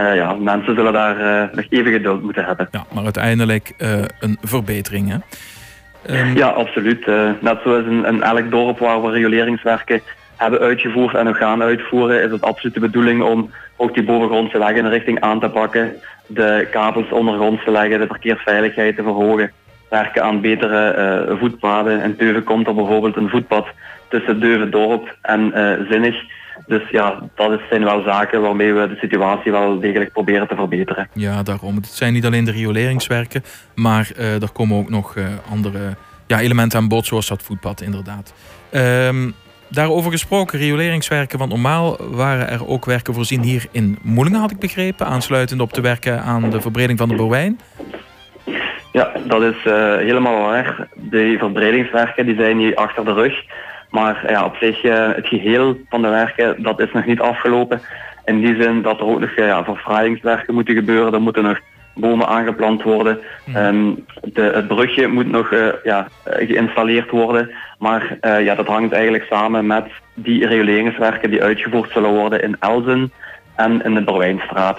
uh, 0.00 0.14
ja, 0.14 0.32
mensen 0.32 0.74
zullen 0.74 0.92
daar 0.92 1.20
uh, 1.20 1.56
nog 1.56 1.64
even 1.68 1.92
geduld 1.92 2.22
moeten 2.22 2.44
hebben. 2.44 2.68
Ja, 2.70 2.84
maar 2.94 3.04
uiteindelijk 3.04 3.74
een 4.20 4.38
verbetering, 4.42 5.08
hè? 5.08 5.16
Um... 6.20 6.36
Ja, 6.36 6.48
absoluut. 6.48 7.06
net 7.40 7.58
zoals 7.64 7.84
in, 7.84 8.04
in 8.04 8.22
elk 8.22 8.50
dorp 8.50 8.78
waar 8.78 9.02
we 9.02 9.10
rioleringswerken 9.10 10.00
hebben 10.36 10.60
uitgevoerd 10.60 11.14
en 11.14 11.24
nog 11.24 11.36
gaan 11.38 11.62
uitvoeren, 11.62 12.22
is 12.22 12.30
het 12.30 12.42
absoluut 12.42 12.74
de 12.74 12.80
bedoeling 12.80 13.22
om 13.22 13.50
ook 13.76 13.94
die 13.94 14.04
bovengrondse 14.04 14.58
weg 14.58 14.72
in 14.72 14.84
de 14.84 14.90
richting 14.90 15.20
aan 15.20 15.40
te 15.40 15.48
pakken, 15.48 15.92
de 16.26 16.68
kabels 16.70 17.10
ondergronds 17.10 17.64
te 17.64 17.70
leggen, 17.70 18.00
de 18.00 18.06
verkeersveiligheid 18.06 18.96
te 18.96 19.02
verhogen, 19.02 19.52
werken 19.90 20.22
aan 20.22 20.40
betere 20.40 21.36
voetpaden. 21.40 22.02
In 22.02 22.16
Teuven 22.16 22.44
komt 22.44 22.66
er 22.66 22.74
bijvoorbeeld 22.74 23.16
een 23.16 23.28
voetpad 23.28 23.66
tussen 24.14 24.40
Deuven-dorp 24.40 25.16
en 25.22 25.52
uh, 25.54 25.90
Zinnig. 25.90 26.14
Dus 26.66 26.82
ja, 26.90 27.18
dat 27.34 27.60
zijn 27.70 27.84
wel 27.84 28.02
zaken 28.02 28.40
waarmee 28.40 28.72
we 28.72 28.88
de 28.88 28.96
situatie 28.96 29.52
wel 29.52 29.80
degelijk 29.80 30.12
proberen 30.12 30.48
te 30.48 30.54
verbeteren. 30.54 31.08
Ja, 31.12 31.42
daarom. 31.42 31.76
Het 31.76 31.86
zijn 31.86 32.12
niet 32.12 32.24
alleen 32.24 32.44
de 32.44 32.50
rioleringswerken, 32.50 33.44
maar 33.74 34.10
uh, 34.18 34.42
er 34.42 34.52
komen 34.52 34.76
ook 34.78 34.90
nog 34.90 35.16
uh, 35.16 35.24
andere 35.50 35.96
ja, 36.26 36.40
elementen 36.40 36.78
aan 36.78 36.88
bod, 36.88 37.06
zoals 37.06 37.28
dat 37.28 37.42
voetpad 37.42 37.80
inderdaad. 37.80 38.34
Um, 38.72 39.34
daarover 39.68 40.10
gesproken, 40.10 40.58
rioleringswerken, 40.58 41.38
want 41.38 41.50
normaal 41.50 41.96
waren 42.10 42.48
er 42.48 42.68
ook 42.68 42.84
werken 42.84 43.14
voorzien 43.14 43.42
hier 43.42 43.66
in 43.70 43.98
Moelingen, 44.02 44.40
had 44.40 44.50
ik 44.50 44.58
begrepen, 44.58 45.06
aansluitend 45.06 45.60
op 45.60 45.72
de 45.72 45.80
werken 45.80 46.22
aan 46.22 46.50
de 46.50 46.60
verbreding 46.60 46.98
van 46.98 47.08
de 47.08 47.14
Borwijn. 47.14 47.60
Ja, 48.92 49.12
dat 49.26 49.42
is 49.42 49.64
uh, 49.64 49.96
helemaal 49.96 50.40
waar. 50.40 50.88
De 50.94 51.36
verbredingswerken 51.38 52.26
die 52.26 52.36
zijn 52.36 52.56
nu 52.56 52.74
achter 52.74 53.04
de 53.04 53.12
rug. 53.12 53.34
Maar 53.94 54.24
ja, 54.28 54.44
op 54.44 54.56
zich, 54.60 54.84
uh, 54.84 55.08
het 55.14 55.26
geheel 55.26 55.76
van 55.88 56.02
de 56.02 56.08
werken, 56.08 56.62
dat 56.62 56.80
is 56.80 56.92
nog 56.92 57.04
niet 57.06 57.20
afgelopen. 57.20 57.80
In 58.24 58.40
die 58.40 58.62
zin 58.62 58.82
dat 58.82 58.98
er 58.98 59.06
ook 59.06 59.20
nog 59.20 59.36
uh, 59.36 59.46
ja, 59.46 59.64
verfraaiingswerken 59.64 60.54
moeten 60.54 60.74
gebeuren. 60.74 61.12
Er 61.12 61.20
moeten 61.20 61.42
nog 61.42 61.60
bomen 61.94 62.26
aangeplant 62.26 62.82
worden. 62.82 63.18
Um, 63.56 64.04
de, 64.22 64.42
het 64.42 64.68
brugje 64.68 65.06
moet 65.06 65.30
nog 65.30 65.50
uh, 65.50 65.68
ja, 65.84 66.08
geïnstalleerd 66.24 67.10
worden. 67.10 67.50
Maar 67.78 68.16
ja, 68.20 68.54
dat 68.54 68.66
hangt 68.66 68.92
eigenlijk 68.92 69.24
samen 69.30 69.66
met 69.66 69.84
die 70.14 70.46
reguleringswerken 70.46 71.30
die 71.30 71.42
uitgevoerd 71.42 71.90
zullen 71.90 72.10
worden 72.10 72.42
in 72.42 72.56
Elzen 72.60 73.12
en 73.56 73.82
in 73.84 73.94
de 73.94 74.02
Berwijnstraat. 74.02 74.78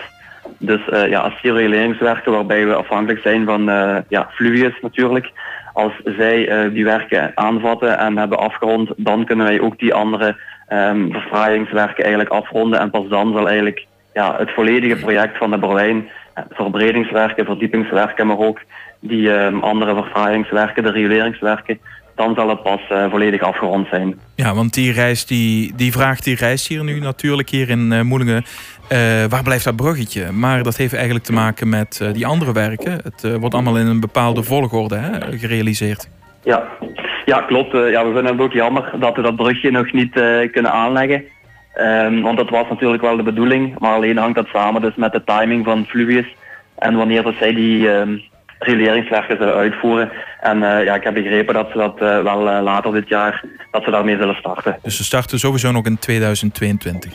Dus 0.57 0.81
ja, 1.09 1.19
als 1.19 1.41
die 1.41 1.53
reguleringswerken 1.53 2.31
waarbij 2.31 2.65
we 2.67 2.73
afhankelijk 2.75 3.21
zijn 3.21 3.45
van 3.45 3.63
ja, 4.09 4.29
Fluvius 4.31 4.73
natuurlijk, 4.81 5.31
als 5.75 5.93
zij 6.03 6.65
uh, 6.65 6.73
die 6.73 6.83
werken 6.83 7.31
aanvatten 7.35 7.97
en 7.97 8.17
hebben 8.17 8.37
afgerond, 8.37 8.89
dan 8.97 9.25
kunnen 9.25 9.45
wij 9.45 9.59
ook 9.59 9.79
die 9.79 9.93
andere 9.93 10.35
um, 10.69 11.11
verfraaiingswerken 11.11 12.03
eigenlijk 12.03 12.33
afronden. 12.33 12.79
En 12.79 12.89
pas 12.89 13.07
dan 13.07 13.33
zal 13.33 13.47
eigenlijk 13.47 13.85
ja, 14.13 14.35
het 14.37 14.51
volledige 14.51 14.95
project 14.95 15.37
van 15.37 15.51
de 15.51 15.57
Berlijn, 15.57 16.09
eh, 16.33 16.43
verbredingswerken, 16.49 17.45
verdiepingswerken, 17.45 18.27
maar 18.27 18.37
ook 18.37 18.59
die 18.99 19.29
um, 19.29 19.59
andere 19.59 19.93
verfraaiingswerken, 19.93 20.83
de 20.83 20.91
rioleringswerken, 20.91 21.79
dan 22.15 22.35
zal 22.35 22.49
het 22.49 22.63
pas 22.63 22.79
uh, 22.91 23.09
volledig 23.09 23.41
afgerond 23.41 23.87
zijn. 23.87 24.19
Ja, 24.35 24.53
want 24.53 24.73
die 24.73 24.91
reis, 24.91 25.25
die, 25.25 25.73
die 25.75 25.91
vraag 25.91 26.19
die 26.19 26.35
reist 26.35 26.67
hier 26.67 26.83
nu 26.83 26.99
natuurlijk 26.99 27.49
hier 27.49 27.69
in 27.69 27.91
uh, 27.91 28.01
Moelingen. 28.01 28.43
Uh, 28.91 28.99
waar 29.29 29.43
blijft 29.43 29.63
dat 29.63 29.75
bruggetje? 29.75 30.31
Maar 30.31 30.63
dat 30.63 30.77
heeft 30.77 30.93
eigenlijk 30.93 31.25
te 31.25 31.33
maken 31.33 31.69
met 31.69 32.09
die 32.13 32.25
andere 32.25 32.53
werken. 32.53 32.91
Het 33.03 33.37
wordt 33.39 33.53
allemaal 33.53 33.77
in 33.77 33.87
een 33.87 33.99
bepaalde 33.99 34.43
volgorde 34.43 34.95
hè, 34.95 35.37
gerealiseerd. 35.37 36.09
Ja, 36.43 36.63
ja 37.25 37.41
klopt. 37.41 37.71
ja, 37.71 38.05
we 38.05 38.13
vinden 38.13 38.25
het 38.25 38.41
ook 38.41 38.53
jammer 38.53 38.91
dat 38.99 39.15
we 39.15 39.21
dat 39.21 39.35
brugje 39.35 39.71
nog 39.71 39.91
niet 39.91 40.11
kunnen 40.51 40.71
aanleggen. 40.71 41.23
Um, 41.77 42.21
want 42.21 42.37
dat 42.37 42.49
was 42.49 42.69
natuurlijk 42.69 43.01
wel 43.01 43.17
de 43.17 43.23
bedoeling. 43.23 43.79
Maar 43.79 43.93
alleen 43.93 44.17
hangt 44.17 44.35
dat 44.35 44.47
samen 44.47 44.81
dus 44.81 44.95
met 44.95 45.11
de 45.11 45.23
timing 45.23 45.65
van 45.65 45.85
Fluvius. 45.85 46.35
En 46.77 46.95
wanneer 46.95 47.23
dat 47.23 47.35
zij 47.39 47.53
die... 47.53 47.87
Um, 47.89 48.21
reguleringswerken 48.59 49.37
zullen 49.37 49.53
uitvoeren. 49.53 50.11
En 50.45 50.57
uh, 50.57 50.83
ja, 50.83 50.95
ik 50.95 51.03
heb 51.03 51.13
begrepen 51.13 51.53
dat 51.53 51.67
ze 51.71 51.77
dat 51.77 52.01
uh, 52.01 52.21
wel 52.21 52.47
uh, 52.47 52.63
later 52.63 52.93
dit 52.93 53.07
jaar 53.07 53.43
dat 53.71 53.83
ze 53.83 53.91
daarmee 53.91 54.17
zullen 54.17 54.35
starten. 54.35 54.77
Dus 54.81 54.97
ze 54.97 55.03
starten 55.03 55.39
sowieso 55.39 55.71
nog 55.71 55.85
in 55.85 55.99
2022? 55.99 57.13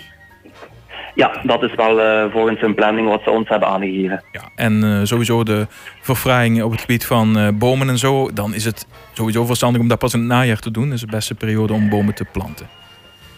Ja, 1.14 1.40
dat 1.42 1.62
is 1.62 1.74
wel 1.74 2.30
volgens 2.30 2.60
hun 2.60 2.74
planning 2.74 3.08
wat 3.08 3.22
ze 3.22 3.30
ons 3.30 3.48
hebben 3.48 3.68
aangegeven. 3.68 4.24
Ja, 4.32 4.42
en 4.54 5.06
sowieso 5.06 5.42
de 5.42 5.66
verfraaiing 6.00 6.62
op 6.62 6.70
het 6.70 6.80
gebied 6.80 7.06
van 7.06 7.58
bomen 7.58 7.88
en 7.88 7.98
zo, 7.98 8.32
dan 8.32 8.54
is 8.54 8.64
het 8.64 8.86
sowieso 9.12 9.44
verstandig 9.44 9.80
om 9.80 9.88
dat 9.88 9.98
pas 9.98 10.14
in 10.14 10.18
het 10.18 10.28
najaar 10.28 10.58
te 10.58 10.70
doen. 10.70 10.84
Dat 10.84 10.94
is 10.94 11.00
de 11.00 11.06
beste 11.06 11.34
periode 11.34 11.72
om 11.72 11.88
bomen 11.88 12.14
te 12.14 12.24
planten. 12.32 12.79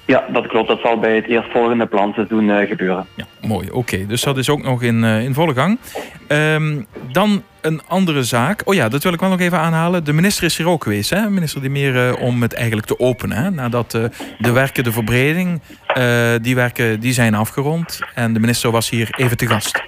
Ja, 0.06 0.25
dat 0.32 0.47
klopt. 0.47 0.68
Dat 0.68 0.80
zal 0.80 0.99
bij 0.99 1.14
het 1.14 1.26
eerstvolgende 1.26 1.87
planseizoen 1.87 2.49
uh, 2.49 2.68
gebeuren. 2.68 3.06
Ja, 3.14 3.25
mooi. 3.40 3.71
Oké, 3.71 4.06
dus 4.06 4.23
dat 4.23 4.37
is 4.37 4.50
ook 4.50 4.62
nog 4.62 4.82
in, 4.82 5.02
uh, 5.02 5.25
in 5.25 5.35
volle 5.35 5.54
gang. 5.54 5.78
Um, 6.28 6.87
dan 7.12 7.42
een 7.61 7.80
andere 7.88 8.23
zaak. 8.23 8.62
Oh 8.64 8.75
ja, 8.75 8.88
dat 8.88 9.02
wil 9.02 9.12
ik 9.12 9.21
wel 9.21 9.28
nog 9.28 9.40
even 9.40 9.59
aanhalen. 9.59 10.04
De 10.04 10.12
minister 10.12 10.44
is 10.44 10.56
hier 10.56 10.68
ook 10.68 10.82
geweest, 10.82 11.11
hè? 11.11 11.30
Minister 11.30 11.61
die 11.61 11.71
meer 11.71 11.94
uh, 11.94 12.23
om 12.23 12.42
het 12.42 12.54
eigenlijk 12.54 12.87
te 12.87 12.99
openen. 12.99 13.37
Hè? 13.37 13.50
Nadat 13.50 13.90
de 14.38 14.52
werken, 14.52 14.85
de 14.85 14.92
verbreding, 14.92 15.61
die 16.42 16.54
werken 16.54 17.00
die 17.00 17.12
zijn 17.12 17.35
afgerond. 17.35 18.00
En 18.14 18.32
de 18.32 18.40
minister 18.40 18.71
was 18.71 18.90
hier 18.90 19.09
even 19.16 19.37
te 19.37 19.47
gast. 19.47 19.82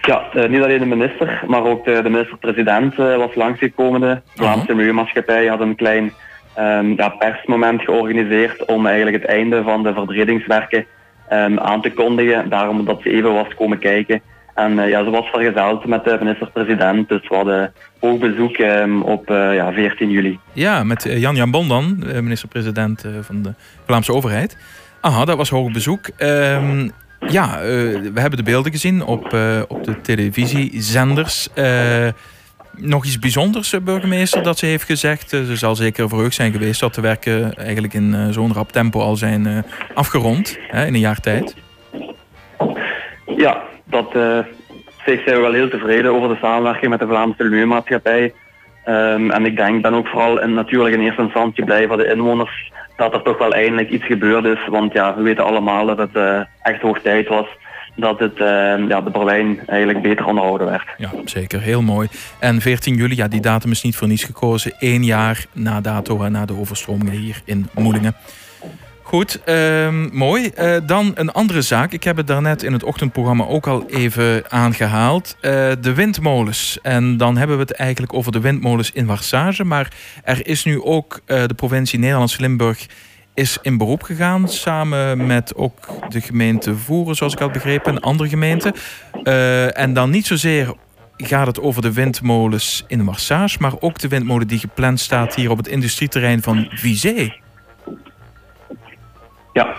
Ja, 0.00 0.26
niet 0.48 0.62
alleen 0.62 0.78
de 0.78 0.86
minister, 0.86 1.42
maar 1.46 1.62
ook 1.62 1.84
de, 1.84 2.02
de 2.02 2.08
minister-president 2.08 2.96
was 2.96 3.34
langsgekomen. 3.34 4.00
De 4.00 4.20
Vlaamse 4.34 4.74
Milieumaatschappij 4.74 5.46
had 5.46 5.60
een 5.60 5.76
klein 5.76 6.12
um, 6.58 6.96
ja, 6.96 7.08
persmoment 7.08 7.82
georganiseerd 7.82 8.64
om 8.64 8.86
eigenlijk 8.86 9.16
het 9.22 9.30
einde 9.30 9.62
van 9.62 9.82
de 9.82 9.92
verbredingswerken 9.92 10.86
um, 11.32 11.58
aan 11.58 11.82
te 11.82 11.92
kondigen. 11.92 12.48
Daarom 12.48 12.84
dat 12.84 13.02
ze 13.02 13.10
even 13.10 13.32
was 13.32 13.54
komen 13.54 13.78
kijken. 13.78 14.20
En 14.54 14.72
uh, 14.78 14.88
ja, 14.88 15.04
ze 15.04 15.10
was 15.10 15.26
vergezeld 15.26 15.86
met 15.86 16.04
de 16.04 16.16
minister-president. 16.20 17.08
Dus 17.08 17.28
we 17.28 17.34
hadden 17.34 17.72
hoog 18.00 18.18
bezoek 18.18 18.58
um, 18.58 19.02
op 19.02 19.30
uh, 19.30 19.54
ja, 19.54 19.72
14 19.72 20.10
juli. 20.10 20.38
Ja, 20.52 20.84
met 20.84 21.06
uh, 21.06 21.18
Jan-Jan 21.18 21.50
Bon 21.50 21.68
dan, 21.68 22.04
minister-president 22.20 23.04
van 23.20 23.42
de 23.42 23.54
Vlaamse 23.86 24.12
overheid. 24.12 24.56
Aha, 25.00 25.24
dat 25.24 25.36
was 25.36 25.50
hoog 25.50 25.72
bezoek. 25.72 26.08
Ja, 27.28 27.58
we 27.60 28.20
hebben 28.20 28.36
de 28.36 28.42
beelden 28.42 28.72
gezien 28.72 29.04
op, 29.04 29.24
op 29.68 29.84
de 29.84 30.00
televisiezenders 30.02 31.48
nog 32.76 33.04
iets 33.04 33.18
bijzonders, 33.18 33.72
eh, 33.72 33.80
burgemeester, 33.80 34.42
dat 34.42 34.58
ze 34.58 34.66
heeft 34.66 34.84
gezegd? 34.84 35.32
Eh, 35.32 35.42
ze 35.42 35.56
zal 35.56 35.76
zeker 35.76 36.08
verheugd 36.08 36.34
zijn 36.34 36.52
geweest 36.52 36.80
dat 36.80 36.94
de 36.94 37.00
werken 37.00 37.54
eigenlijk 37.54 37.94
in 37.94 38.14
eh, 38.14 38.28
zo'n 38.30 38.52
rap 38.52 38.72
tempo 38.72 39.00
al 39.00 39.16
zijn 39.16 39.64
afgerond 39.94 40.58
hè, 40.68 40.86
in 40.86 40.94
een 40.94 41.00
jaar 41.00 41.20
tijd. 41.20 41.56
Ja, 43.36 43.62
dat 43.84 44.14
uh, 44.16 44.38
zijn 45.04 45.24
we 45.24 45.40
wel 45.40 45.52
heel 45.52 45.68
tevreden 45.68 46.10
over 46.10 46.28
de 46.28 46.38
samenwerking 46.40 46.90
met 46.90 47.00
de 47.00 47.06
Vlaamse 47.06 47.44
Milieumaatschappij. 47.44 48.32
Ehm, 48.84 49.30
en 49.30 49.46
ik 49.46 49.56
denk, 49.56 49.82
ben 49.82 49.94
ook 49.94 50.06
vooral 50.06 50.40
in, 50.40 50.54
natuurlijk 50.54 50.94
in 50.94 51.00
eerste 51.00 51.22
instantie 51.22 51.64
blij 51.64 51.86
voor 51.86 51.96
de 51.96 52.12
inwoners 52.12 52.72
dat 52.96 53.14
er 53.14 53.22
toch 53.22 53.38
wel 53.38 53.52
eindelijk 53.52 53.90
iets 53.90 54.04
gebeurd 54.04 54.44
is. 54.44 54.68
Want 54.68 54.92
ja, 54.92 55.16
we 55.16 55.22
weten 55.22 55.44
allemaal 55.44 55.86
dat 55.86 55.98
het 55.98 56.46
echt 56.62 56.80
hoog 56.80 57.00
tijd 57.00 57.28
was 57.28 57.46
dat 57.96 58.18
het, 58.18 58.38
uh, 58.38 58.88
ja, 58.88 59.00
de 59.00 59.10
Berlijn 59.12 59.60
eigenlijk 59.66 60.02
beter 60.02 60.26
onderhouden 60.26 60.66
werd. 60.66 60.84
Ja, 60.98 61.10
zeker. 61.24 61.60
Heel 61.60 61.82
mooi. 61.82 62.08
En 62.38 62.60
14 62.60 62.94
juli, 62.94 63.16
ja, 63.16 63.28
die 63.28 63.40
datum 63.40 63.70
is 63.70 63.82
niet 63.82 63.96
voor 63.96 64.08
niets 64.08 64.24
gekozen. 64.24 64.74
Eén 64.78 65.04
jaar 65.04 65.46
na 65.52 65.80
dato 65.80 66.22
en 66.22 66.32
na 66.32 66.44
de 66.44 66.58
overstromingen 66.58 67.14
hier 67.14 67.40
in 67.44 67.68
Moelingen. 67.74 68.14
Goed, 69.06 69.40
uh, 69.46 69.88
mooi. 70.12 70.50
Uh, 70.58 70.76
dan 70.86 71.12
een 71.14 71.32
andere 71.32 71.62
zaak. 71.62 71.92
Ik 71.92 72.04
heb 72.04 72.16
het 72.16 72.26
daarnet 72.26 72.62
in 72.62 72.72
het 72.72 72.84
ochtendprogramma 72.84 73.44
ook 73.44 73.66
al 73.66 73.84
even 73.88 74.50
aangehaald. 74.50 75.36
Uh, 75.36 75.50
de 75.80 75.94
windmolens. 75.94 76.78
En 76.82 77.16
dan 77.16 77.36
hebben 77.36 77.56
we 77.56 77.62
het 77.62 77.72
eigenlijk 77.72 78.14
over 78.14 78.32
de 78.32 78.40
windmolens 78.40 78.90
in 78.92 79.06
Warsage. 79.06 79.64
Maar 79.64 79.92
er 80.24 80.46
is 80.46 80.64
nu 80.64 80.82
ook 80.82 81.20
uh, 81.26 81.46
de 81.46 81.54
provincie 81.54 81.98
Nederlands-Limburg 81.98 82.86
is 83.36 83.58
in 83.62 83.78
beroep 83.78 84.02
gegaan. 84.02 84.48
Samen 84.48 85.26
met 85.26 85.54
ook 85.56 85.88
de 86.08 86.20
gemeente 86.20 86.76
Voeren, 86.76 87.14
zoals 87.14 87.32
ik 87.32 87.38
had 87.38 87.52
begrepen. 87.52 87.94
En 87.94 88.00
andere 88.00 88.28
gemeenten. 88.28 88.74
en 89.74 89.92
dan 89.92 90.10
niet 90.10 90.26
zozeer 90.26 90.74
gaat 91.16 91.46
het 91.46 91.60
over 91.60 91.82
de 91.82 91.92
windmolens 91.92 92.84
in 92.88 93.04
Warsage. 93.04 93.56
Maar 93.60 93.72
ook 93.80 93.98
de 93.98 94.08
windmolen 94.08 94.46
die 94.46 94.58
gepland 94.58 95.00
staat 95.00 95.34
hier 95.34 95.50
op 95.50 95.56
het 95.56 95.68
industrieterrein 95.68 96.42
van 96.42 96.66
Vizé. 96.70 97.34
Ja. 99.52 99.74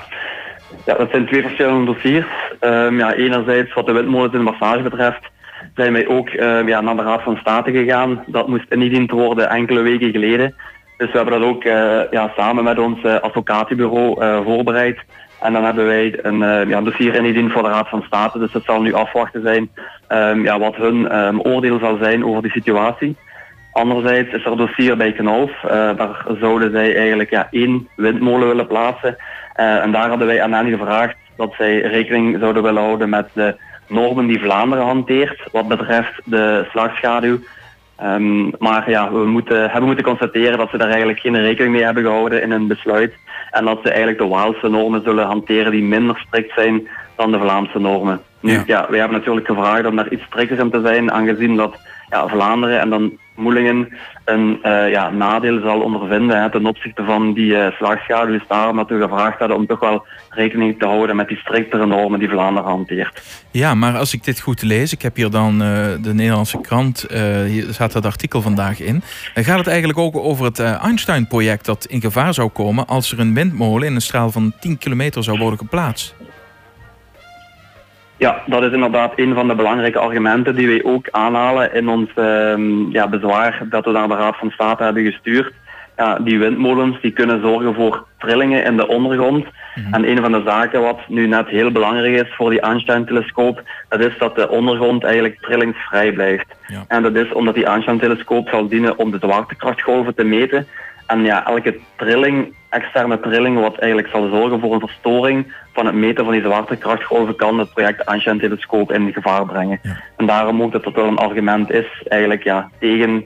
dat 0.86 1.10
zijn 1.12 1.26
twee 1.26 1.42
verschillende 1.42 1.94
dossiers. 1.94 2.28
Um, 2.62 2.98
ja, 2.98 3.14
enerzijds 3.14 3.74
wat 3.74 3.86
de 3.86 3.92
windmolens 3.92 4.34
in 4.34 4.44
Massage 4.44 4.82
betreft, 4.82 5.30
zijn 5.76 5.94
wij 5.94 6.08
ook 6.08 6.30
um, 6.30 6.68
ja, 6.68 6.82
naar 6.82 6.96
de 6.96 7.04
Raad 7.04 7.24
van 7.24 7.38
State 7.38 7.72
gegaan. 7.72 8.24
Dat 8.28 8.48
moest 8.48 8.72
ingediend 8.72 9.12
worden 9.12 9.50
enkele 9.50 9.82
weken 9.82 10.12
geleden. 10.12 10.56
Dus 10.98 11.12
we 11.12 11.18
hebben 11.18 11.40
dat 11.40 11.50
ook 11.50 11.64
uh, 11.64 12.00
ja, 12.12 12.32
samen 12.36 12.64
met 12.64 12.80
ons 12.80 13.04
uh, 13.04 13.16
advocatenbureau 13.20 14.24
uh, 14.24 14.44
voorbereid. 14.44 15.00
En 15.42 15.54
dan 15.54 15.64
hebben 15.64 15.86
wij 15.86 16.20
een 16.22 16.42
uh, 16.42 16.70
ja, 16.70 16.82
dossier 16.82 17.16
ingediend 17.16 17.52
voor 17.52 17.64
de 17.64 17.70
Raad 17.70 17.90
van 17.90 18.04
State. 18.08 18.40
Dus 18.40 18.54
het 18.54 18.64
zal 18.64 18.82
nu 18.82 18.94
afwachten 18.94 19.42
zijn 19.42 19.70
um, 20.10 20.44
ja, 20.44 20.60
wat 20.60 20.76
hun 20.76 21.18
um, 21.18 21.42
oordeel 21.42 21.80
zal 21.80 21.98
zijn 22.02 22.26
over 22.26 22.42
die 22.42 22.52
situatie. 22.52 23.16
Anderzijds 23.72 24.34
is 24.34 24.46
er 24.46 24.52
een 24.52 24.58
dossier 24.58 24.98
bij 24.98 25.12
Knauf. 25.12 25.52
Uh, 25.64 25.70
daar 25.72 26.26
zouden 26.40 26.72
zij 26.72 26.96
eigenlijk 26.96 27.30
ja, 27.30 27.48
één 27.52 27.88
windmolen 27.96 28.48
willen 28.48 28.68
plaatsen. 28.68 29.18
En 29.54 29.92
daar 29.92 30.10
hadden 30.10 30.28
wij 30.28 30.42
aan 30.42 30.54
hen 30.54 30.70
gevraagd 30.70 31.16
dat 31.36 31.54
zij 31.58 31.82
rekening 31.82 32.40
zouden 32.40 32.64
willen 32.64 32.84
houden 32.84 33.10
met 33.10 33.30
de 33.34 33.56
normen 33.88 34.28
die 34.28 34.40
Vlaanderen 34.40 34.86
hanteert 34.86 35.42
wat 35.52 35.68
betreft 35.68 36.22
de 36.24 36.66
slagschaduw. 36.72 37.38
Um, 38.04 38.52
maar 38.60 38.90
ja, 38.90 39.12
we 39.12 39.26
moeten, 39.26 39.62
hebben 39.62 39.86
moeten 39.86 40.06
constateren 40.06 40.58
dat 40.58 40.70
ze 40.70 40.78
daar 40.78 40.88
eigenlijk 40.88 41.20
geen 41.20 41.42
rekening 41.42 41.74
mee 41.74 41.84
hebben 41.84 42.04
gehouden 42.04 42.42
in 42.42 42.52
hun 42.52 42.68
besluit. 42.68 43.14
En 43.52 43.66
dat 43.66 43.80
ze 43.84 43.90
eigenlijk 43.90 44.18
de 44.18 44.28
Waalse 44.28 44.70
normen 44.70 45.02
zullen 45.04 45.26
hanteren 45.26 45.72
die 45.72 45.84
minder 45.84 46.18
strikt 46.28 46.54
zijn 46.54 46.88
dan 47.16 47.32
de 47.32 47.40
Vlaamse 47.40 47.80
normen. 47.80 48.22
Nu, 48.40 48.52
ja, 48.52 48.64
ja 48.66 48.86
wij 48.90 49.00
hebben 49.00 49.18
natuurlijk 49.18 49.48
gevraagd 49.48 49.86
om 49.86 49.96
daar 49.96 50.12
iets 50.12 50.24
strikter 50.24 50.60
in 50.60 50.70
te 50.70 50.82
zijn, 50.82 51.12
aangezien 51.12 51.56
dat 51.56 51.78
ja, 52.10 52.28
Vlaanderen 52.28 52.80
en 52.80 52.90
dan 52.90 53.18
Moelingen 53.38 53.98
een 54.26 54.60
uh, 54.64 54.90
ja, 54.90 55.10
nadeel 55.10 55.60
zal 55.60 55.82
ondervinden 55.82 56.52
ten 56.52 56.66
opzichte 56.66 57.04
van 57.04 57.34
die 57.34 57.52
uh, 57.52 57.72
slagschaduw. 57.72 58.32
Dus 58.32 58.48
daarom 58.48 58.78
dat 58.78 58.90
we 58.90 59.02
gevraagd 59.02 59.40
hadden 59.40 59.58
om 59.58 59.68
toch 59.68 59.80
wel 59.80 60.06
rekening 60.30 60.80
te 60.80 60.86
houden 60.86 61.16
met 61.16 61.28
die 61.28 61.38
striktere 61.38 61.86
normen 61.86 62.20
die 62.20 62.30
Vlaanderen 62.30 62.70
hanteert. 62.70 63.22
Ja, 63.52 63.74
maar 63.74 63.98
als 63.98 64.14
ik 64.14 64.24
dit 64.24 64.40
goed 64.40 64.62
lees, 64.62 64.94
ik 64.94 65.02
heb 65.02 65.16
hier 65.16 65.30
dan 65.30 65.54
uh, 65.54 65.60
de 66.02 66.14
Nederlandse 66.14 66.62
krant, 66.62 67.06
hier 67.48 67.66
staat 67.70 67.92
dat 67.92 68.06
artikel 68.06 68.42
vandaag 68.42 68.80
in. 68.80 69.02
Dan 69.34 69.44
gaat 69.44 69.58
het 69.58 69.68
eigenlijk 69.68 70.00
ook 70.00 70.16
over 70.16 70.46
het 70.46 70.60
Einstein-project 70.60 71.66
dat 71.66 71.86
in 71.86 72.02
gevaar 72.02 72.34
zou 72.34 72.50
komen 72.50 72.88
als 72.88 73.12
er 73.12 73.20
een 73.20 73.34
windmolen 73.34 73.88
in 73.88 73.96
een 73.96 74.02
straal 74.02 74.32
van 74.32 74.54
10 74.60 74.78
kilometer 74.78 75.24
zou 75.24 75.38
worden 75.38 75.60
geplaatst. 75.60 76.16
Ja, 78.18 78.42
dat 78.46 78.64
is 78.64 78.72
inderdaad 78.72 79.14
een 79.16 79.34
van 79.34 79.48
de 79.48 79.56
belangrijke 79.56 80.00
argumenten 80.00 80.56
die 80.56 80.68
wij 80.68 80.84
ook 80.84 81.08
aanhalen 81.12 81.74
in 81.74 81.90
ons 81.90 82.10
uh, 82.16 82.54
ja, 82.90 83.08
bezwaar 83.08 83.62
dat 83.70 83.86
we 83.86 83.92
naar 83.92 84.08
de 84.08 84.16
Raad 84.16 84.38
van 84.38 84.52
State 84.52 84.84
hebben 84.84 85.04
gestuurd. 85.04 85.54
Ja, 85.98 86.20
die 86.20 86.40
windmolens 86.40 87.02
die 87.02 87.12
kunnen 87.12 87.42
zorgen 87.42 87.74
voor 87.74 88.06
trillingen 88.18 88.64
in 88.64 88.78
de 88.78 88.88
ondergrond. 88.88 89.46
Mm-hmm. 89.76 89.94
En 89.94 90.10
een 90.10 90.22
van 90.22 90.32
de 90.32 90.42
zaken 90.46 90.82
wat 90.82 91.00
nu 91.08 91.28
net 91.28 91.48
heel 91.48 91.72
belangrijk 91.72 92.26
is 92.26 92.36
voor 92.36 92.50
die 92.50 92.62
Einstein-telescoop, 92.62 93.62
dat 93.90 94.00
is 94.00 94.18
dat 94.18 94.36
de 94.36 94.50
ondergrond 94.50 95.04
eigenlijk 95.04 95.38
trillingsvrij 95.42 96.12
blijft. 96.12 96.46
Ja. 96.68 96.84
En 96.88 97.04
dat 97.04 97.16
is 97.16 97.34
omdat 97.34 97.56
die 97.56 97.66
Einstein-telescoop 97.66 98.50
zal 98.50 98.68
dienen 98.68 98.98
om 98.98 99.12
de 99.12 99.18
zwaartekrachtgolven 99.20 100.16
te 100.16 100.24
meten. 100.24 100.68
En 101.08 101.24
ja, 101.24 101.46
elke 101.46 101.80
trilling, 101.96 102.54
externe 102.70 103.20
trilling, 103.20 103.60
wat 103.60 103.78
eigenlijk 103.78 104.12
zal 104.12 104.30
zorgen 104.30 104.60
voor 104.60 104.74
een 104.74 104.80
verstoring 104.80 105.54
van 105.78 105.86
het 105.86 105.96
meten 105.96 106.24
van 106.24 106.34
die 106.34 106.42
zwaartekrachtgolven, 106.42 107.36
kan 107.36 107.60
het 107.60 107.74
project 107.74 108.02
Einstein 108.02 108.40
telescoop 108.40 108.92
in 108.92 109.14
gevaar 109.14 109.46
brengen. 109.46 109.80
Ja. 109.82 109.98
En 110.18 110.26
daarom 110.26 110.62
ook 110.62 110.72
dat 110.72 110.84
dat 110.84 110.94
wel 110.94 111.08
een 111.08 111.18
argument 111.18 111.72
is, 111.72 112.04
eigenlijk 112.08 112.44
ja, 112.44 112.70
tegen 112.80 113.12
uh, 113.12 113.26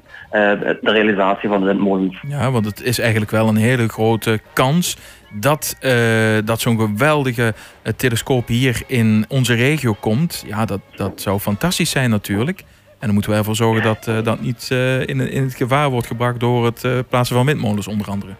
de 0.82 0.92
realisatie 0.92 1.50
van 1.50 1.60
de 1.60 1.66
windmolens. 1.66 2.24
Ja, 2.28 2.52
want 2.52 2.66
het 2.66 2.82
is 2.82 3.00
eigenlijk 3.00 3.32
wel 3.32 3.48
een 3.48 3.56
hele 3.56 3.88
grote 3.88 4.40
kans 4.54 4.98
dat, 5.34 5.78
uh, 5.82 5.92
dat 6.46 6.62
zo'n 6.62 6.80
geweldige 6.80 7.54
uh, 7.84 7.94
telescoop 7.94 8.48
hier 8.48 8.82
in 8.88 9.26
onze 9.28 9.54
regio 9.54 9.96
komt. 10.00 10.44
Ja, 10.48 10.66
dat, 10.66 10.82
dat 10.96 11.22
zou 11.22 11.40
fantastisch 11.40 11.90
zijn 11.90 12.10
natuurlijk. 12.10 12.60
En 12.60 13.06
dan 13.08 13.14
moeten 13.14 13.32
we 13.32 13.38
ervoor 13.38 13.56
zorgen 13.56 13.84
dat 13.84 14.08
uh, 14.08 14.24
dat 14.24 14.42
niet 14.42 14.68
in, 15.06 15.32
in 15.32 15.44
het 15.44 15.56
gevaar 15.56 15.90
wordt 15.90 16.08
gebracht 16.08 16.40
door 16.40 16.66
het 16.66 17.10
plaatsen 17.10 17.36
van 17.36 17.46
windmolens 17.46 17.88
onder 17.88 18.08
andere. 18.08 18.32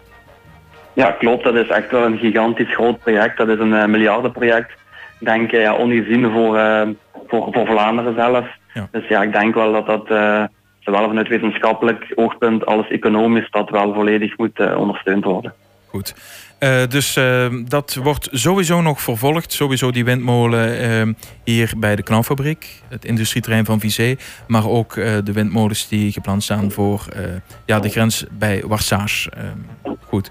Ja, 0.94 1.10
klopt. 1.10 1.44
Dat 1.44 1.54
is 1.54 1.68
echt 1.68 1.90
wel 1.90 2.04
een 2.04 2.18
gigantisch 2.18 2.74
groot 2.74 2.98
project. 2.98 3.36
Dat 3.36 3.48
is 3.48 3.58
een 3.58 3.90
miljardenproject. 3.90 4.70
Ik 5.20 5.26
denk 5.26 5.50
ja, 5.50 5.74
ongezien 5.74 6.30
voor, 6.30 6.58
voor, 7.26 7.48
voor 7.52 7.66
Vlaanderen 7.66 8.14
zelf. 8.14 8.46
Ja. 8.74 8.88
Dus 8.90 9.08
ja, 9.08 9.22
ik 9.22 9.32
denk 9.32 9.54
wel 9.54 9.72
dat 9.72 9.86
dat 9.86 10.06
zowel 10.80 11.08
vanuit 11.08 11.28
wetenschappelijk 11.28 12.12
oogpunt 12.14 12.66
als 12.66 12.88
economisch 12.88 13.50
dat 13.50 13.70
wel 13.70 13.94
volledig 13.94 14.36
moet 14.36 14.74
ondersteund 14.76 15.24
worden. 15.24 15.54
Goed. 15.86 16.14
Uh, 16.60 16.86
dus 16.88 17.16
uh, 17.16 17.46
dat 17.68 17.94
wordt 17.94 18.28
sowieso 18.30 18.80
nog 18.80 19.00
vervolgd. 19.00 19.52
Sowieso 19.52 19.90
die 19.90 20.04
windmolen 20.04 20.84
uh, 21.08 21.14
hier 21.44 21.72
bij 21.76 21.96
de 21.96 22.02
knalfabriek, 22.02 22.82
het 22.88 23.04
industrieterrein 23.04 23.64
van 23.64 23.80
Vizé. 23.80 24.16
Maar 24.46 24.68
ook 24.68 24.94
de 24.94 25.32
windmolens 25.32 25.88
die 25.88 26.12
gepland 26.12 26.42
staan 26.42 26.70
voor 26.70 27.04
ja, 27.66 27.80
de 27.80 27.88
grens 27.88 28.24
bij 28.30 28.62
Warsage. 28.66 29.30
Goed. 30.00 30.30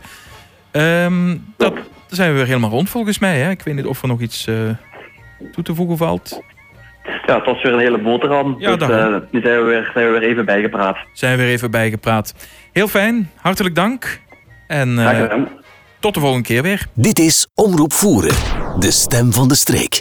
Um, 0.71 1.45
dat 1.57 1.73
zijn 2.07 2.31
we 2.31 2.37
weer 2.37 2.45
helemaal 2.45 2.69
rond 2.69 2.89
volgens 2.89 3.19
mij. 3.19 3.39
Hè? 3.39 3.49
Ik 3.49 3.61
weet 3.61 3.75
niet 3.75 3.85
of 3.85 4.01
er 4.01 4.07
nog 4.07 4.19
iets 4.21 4.43
toe 5.51 5.63
te 5.63 5.75
voegen 5.75 5.97
valt. 5.97 6.41
Ja, 7.25 7.35
het 7.35 7.45
was 7.45 7.63
weer 7.63 7.73
een 7.73 7.79
hele 7.79 8.01
boterham. 8.01 8.55
Ja, 8.57 8.75
dus 8.75 8.87
nu 9.31 9.41
zijn 9.41 9.59
we, 9.59 9.63
weer, 9.63 9.89
zijn 9.93 10.05
we 10.05 10.19
weer 10.19 10.29
even 10.29 10.45
bijgepraat. 10.45 10.97
Zijn 11.13 11.37
we 11.37 11.43
weer 11.43 11.51
even 11.51 11.71
bijgepraat. 11.71 12.33
Heel 12.71 12.87
fijn, 12.87 13.31
hartelijk 13.35 13.75
dank. 13.75 14.19
En 14.67 14.95
tot 15.99 16.13
de 16.13 16.19
volgende 16.19 16.47
keer 16.47 16.61
weer. 16.61 16.87
Dit 16.93 17.19
is 17.19 17.47
Omroep 17.55 17.93
Voeren, 17.93 18.35
de 18.79 18.91
stem 18.91 19.33
van 19.33 19.47
de 19.47 19.55
streek. 19.55 19.99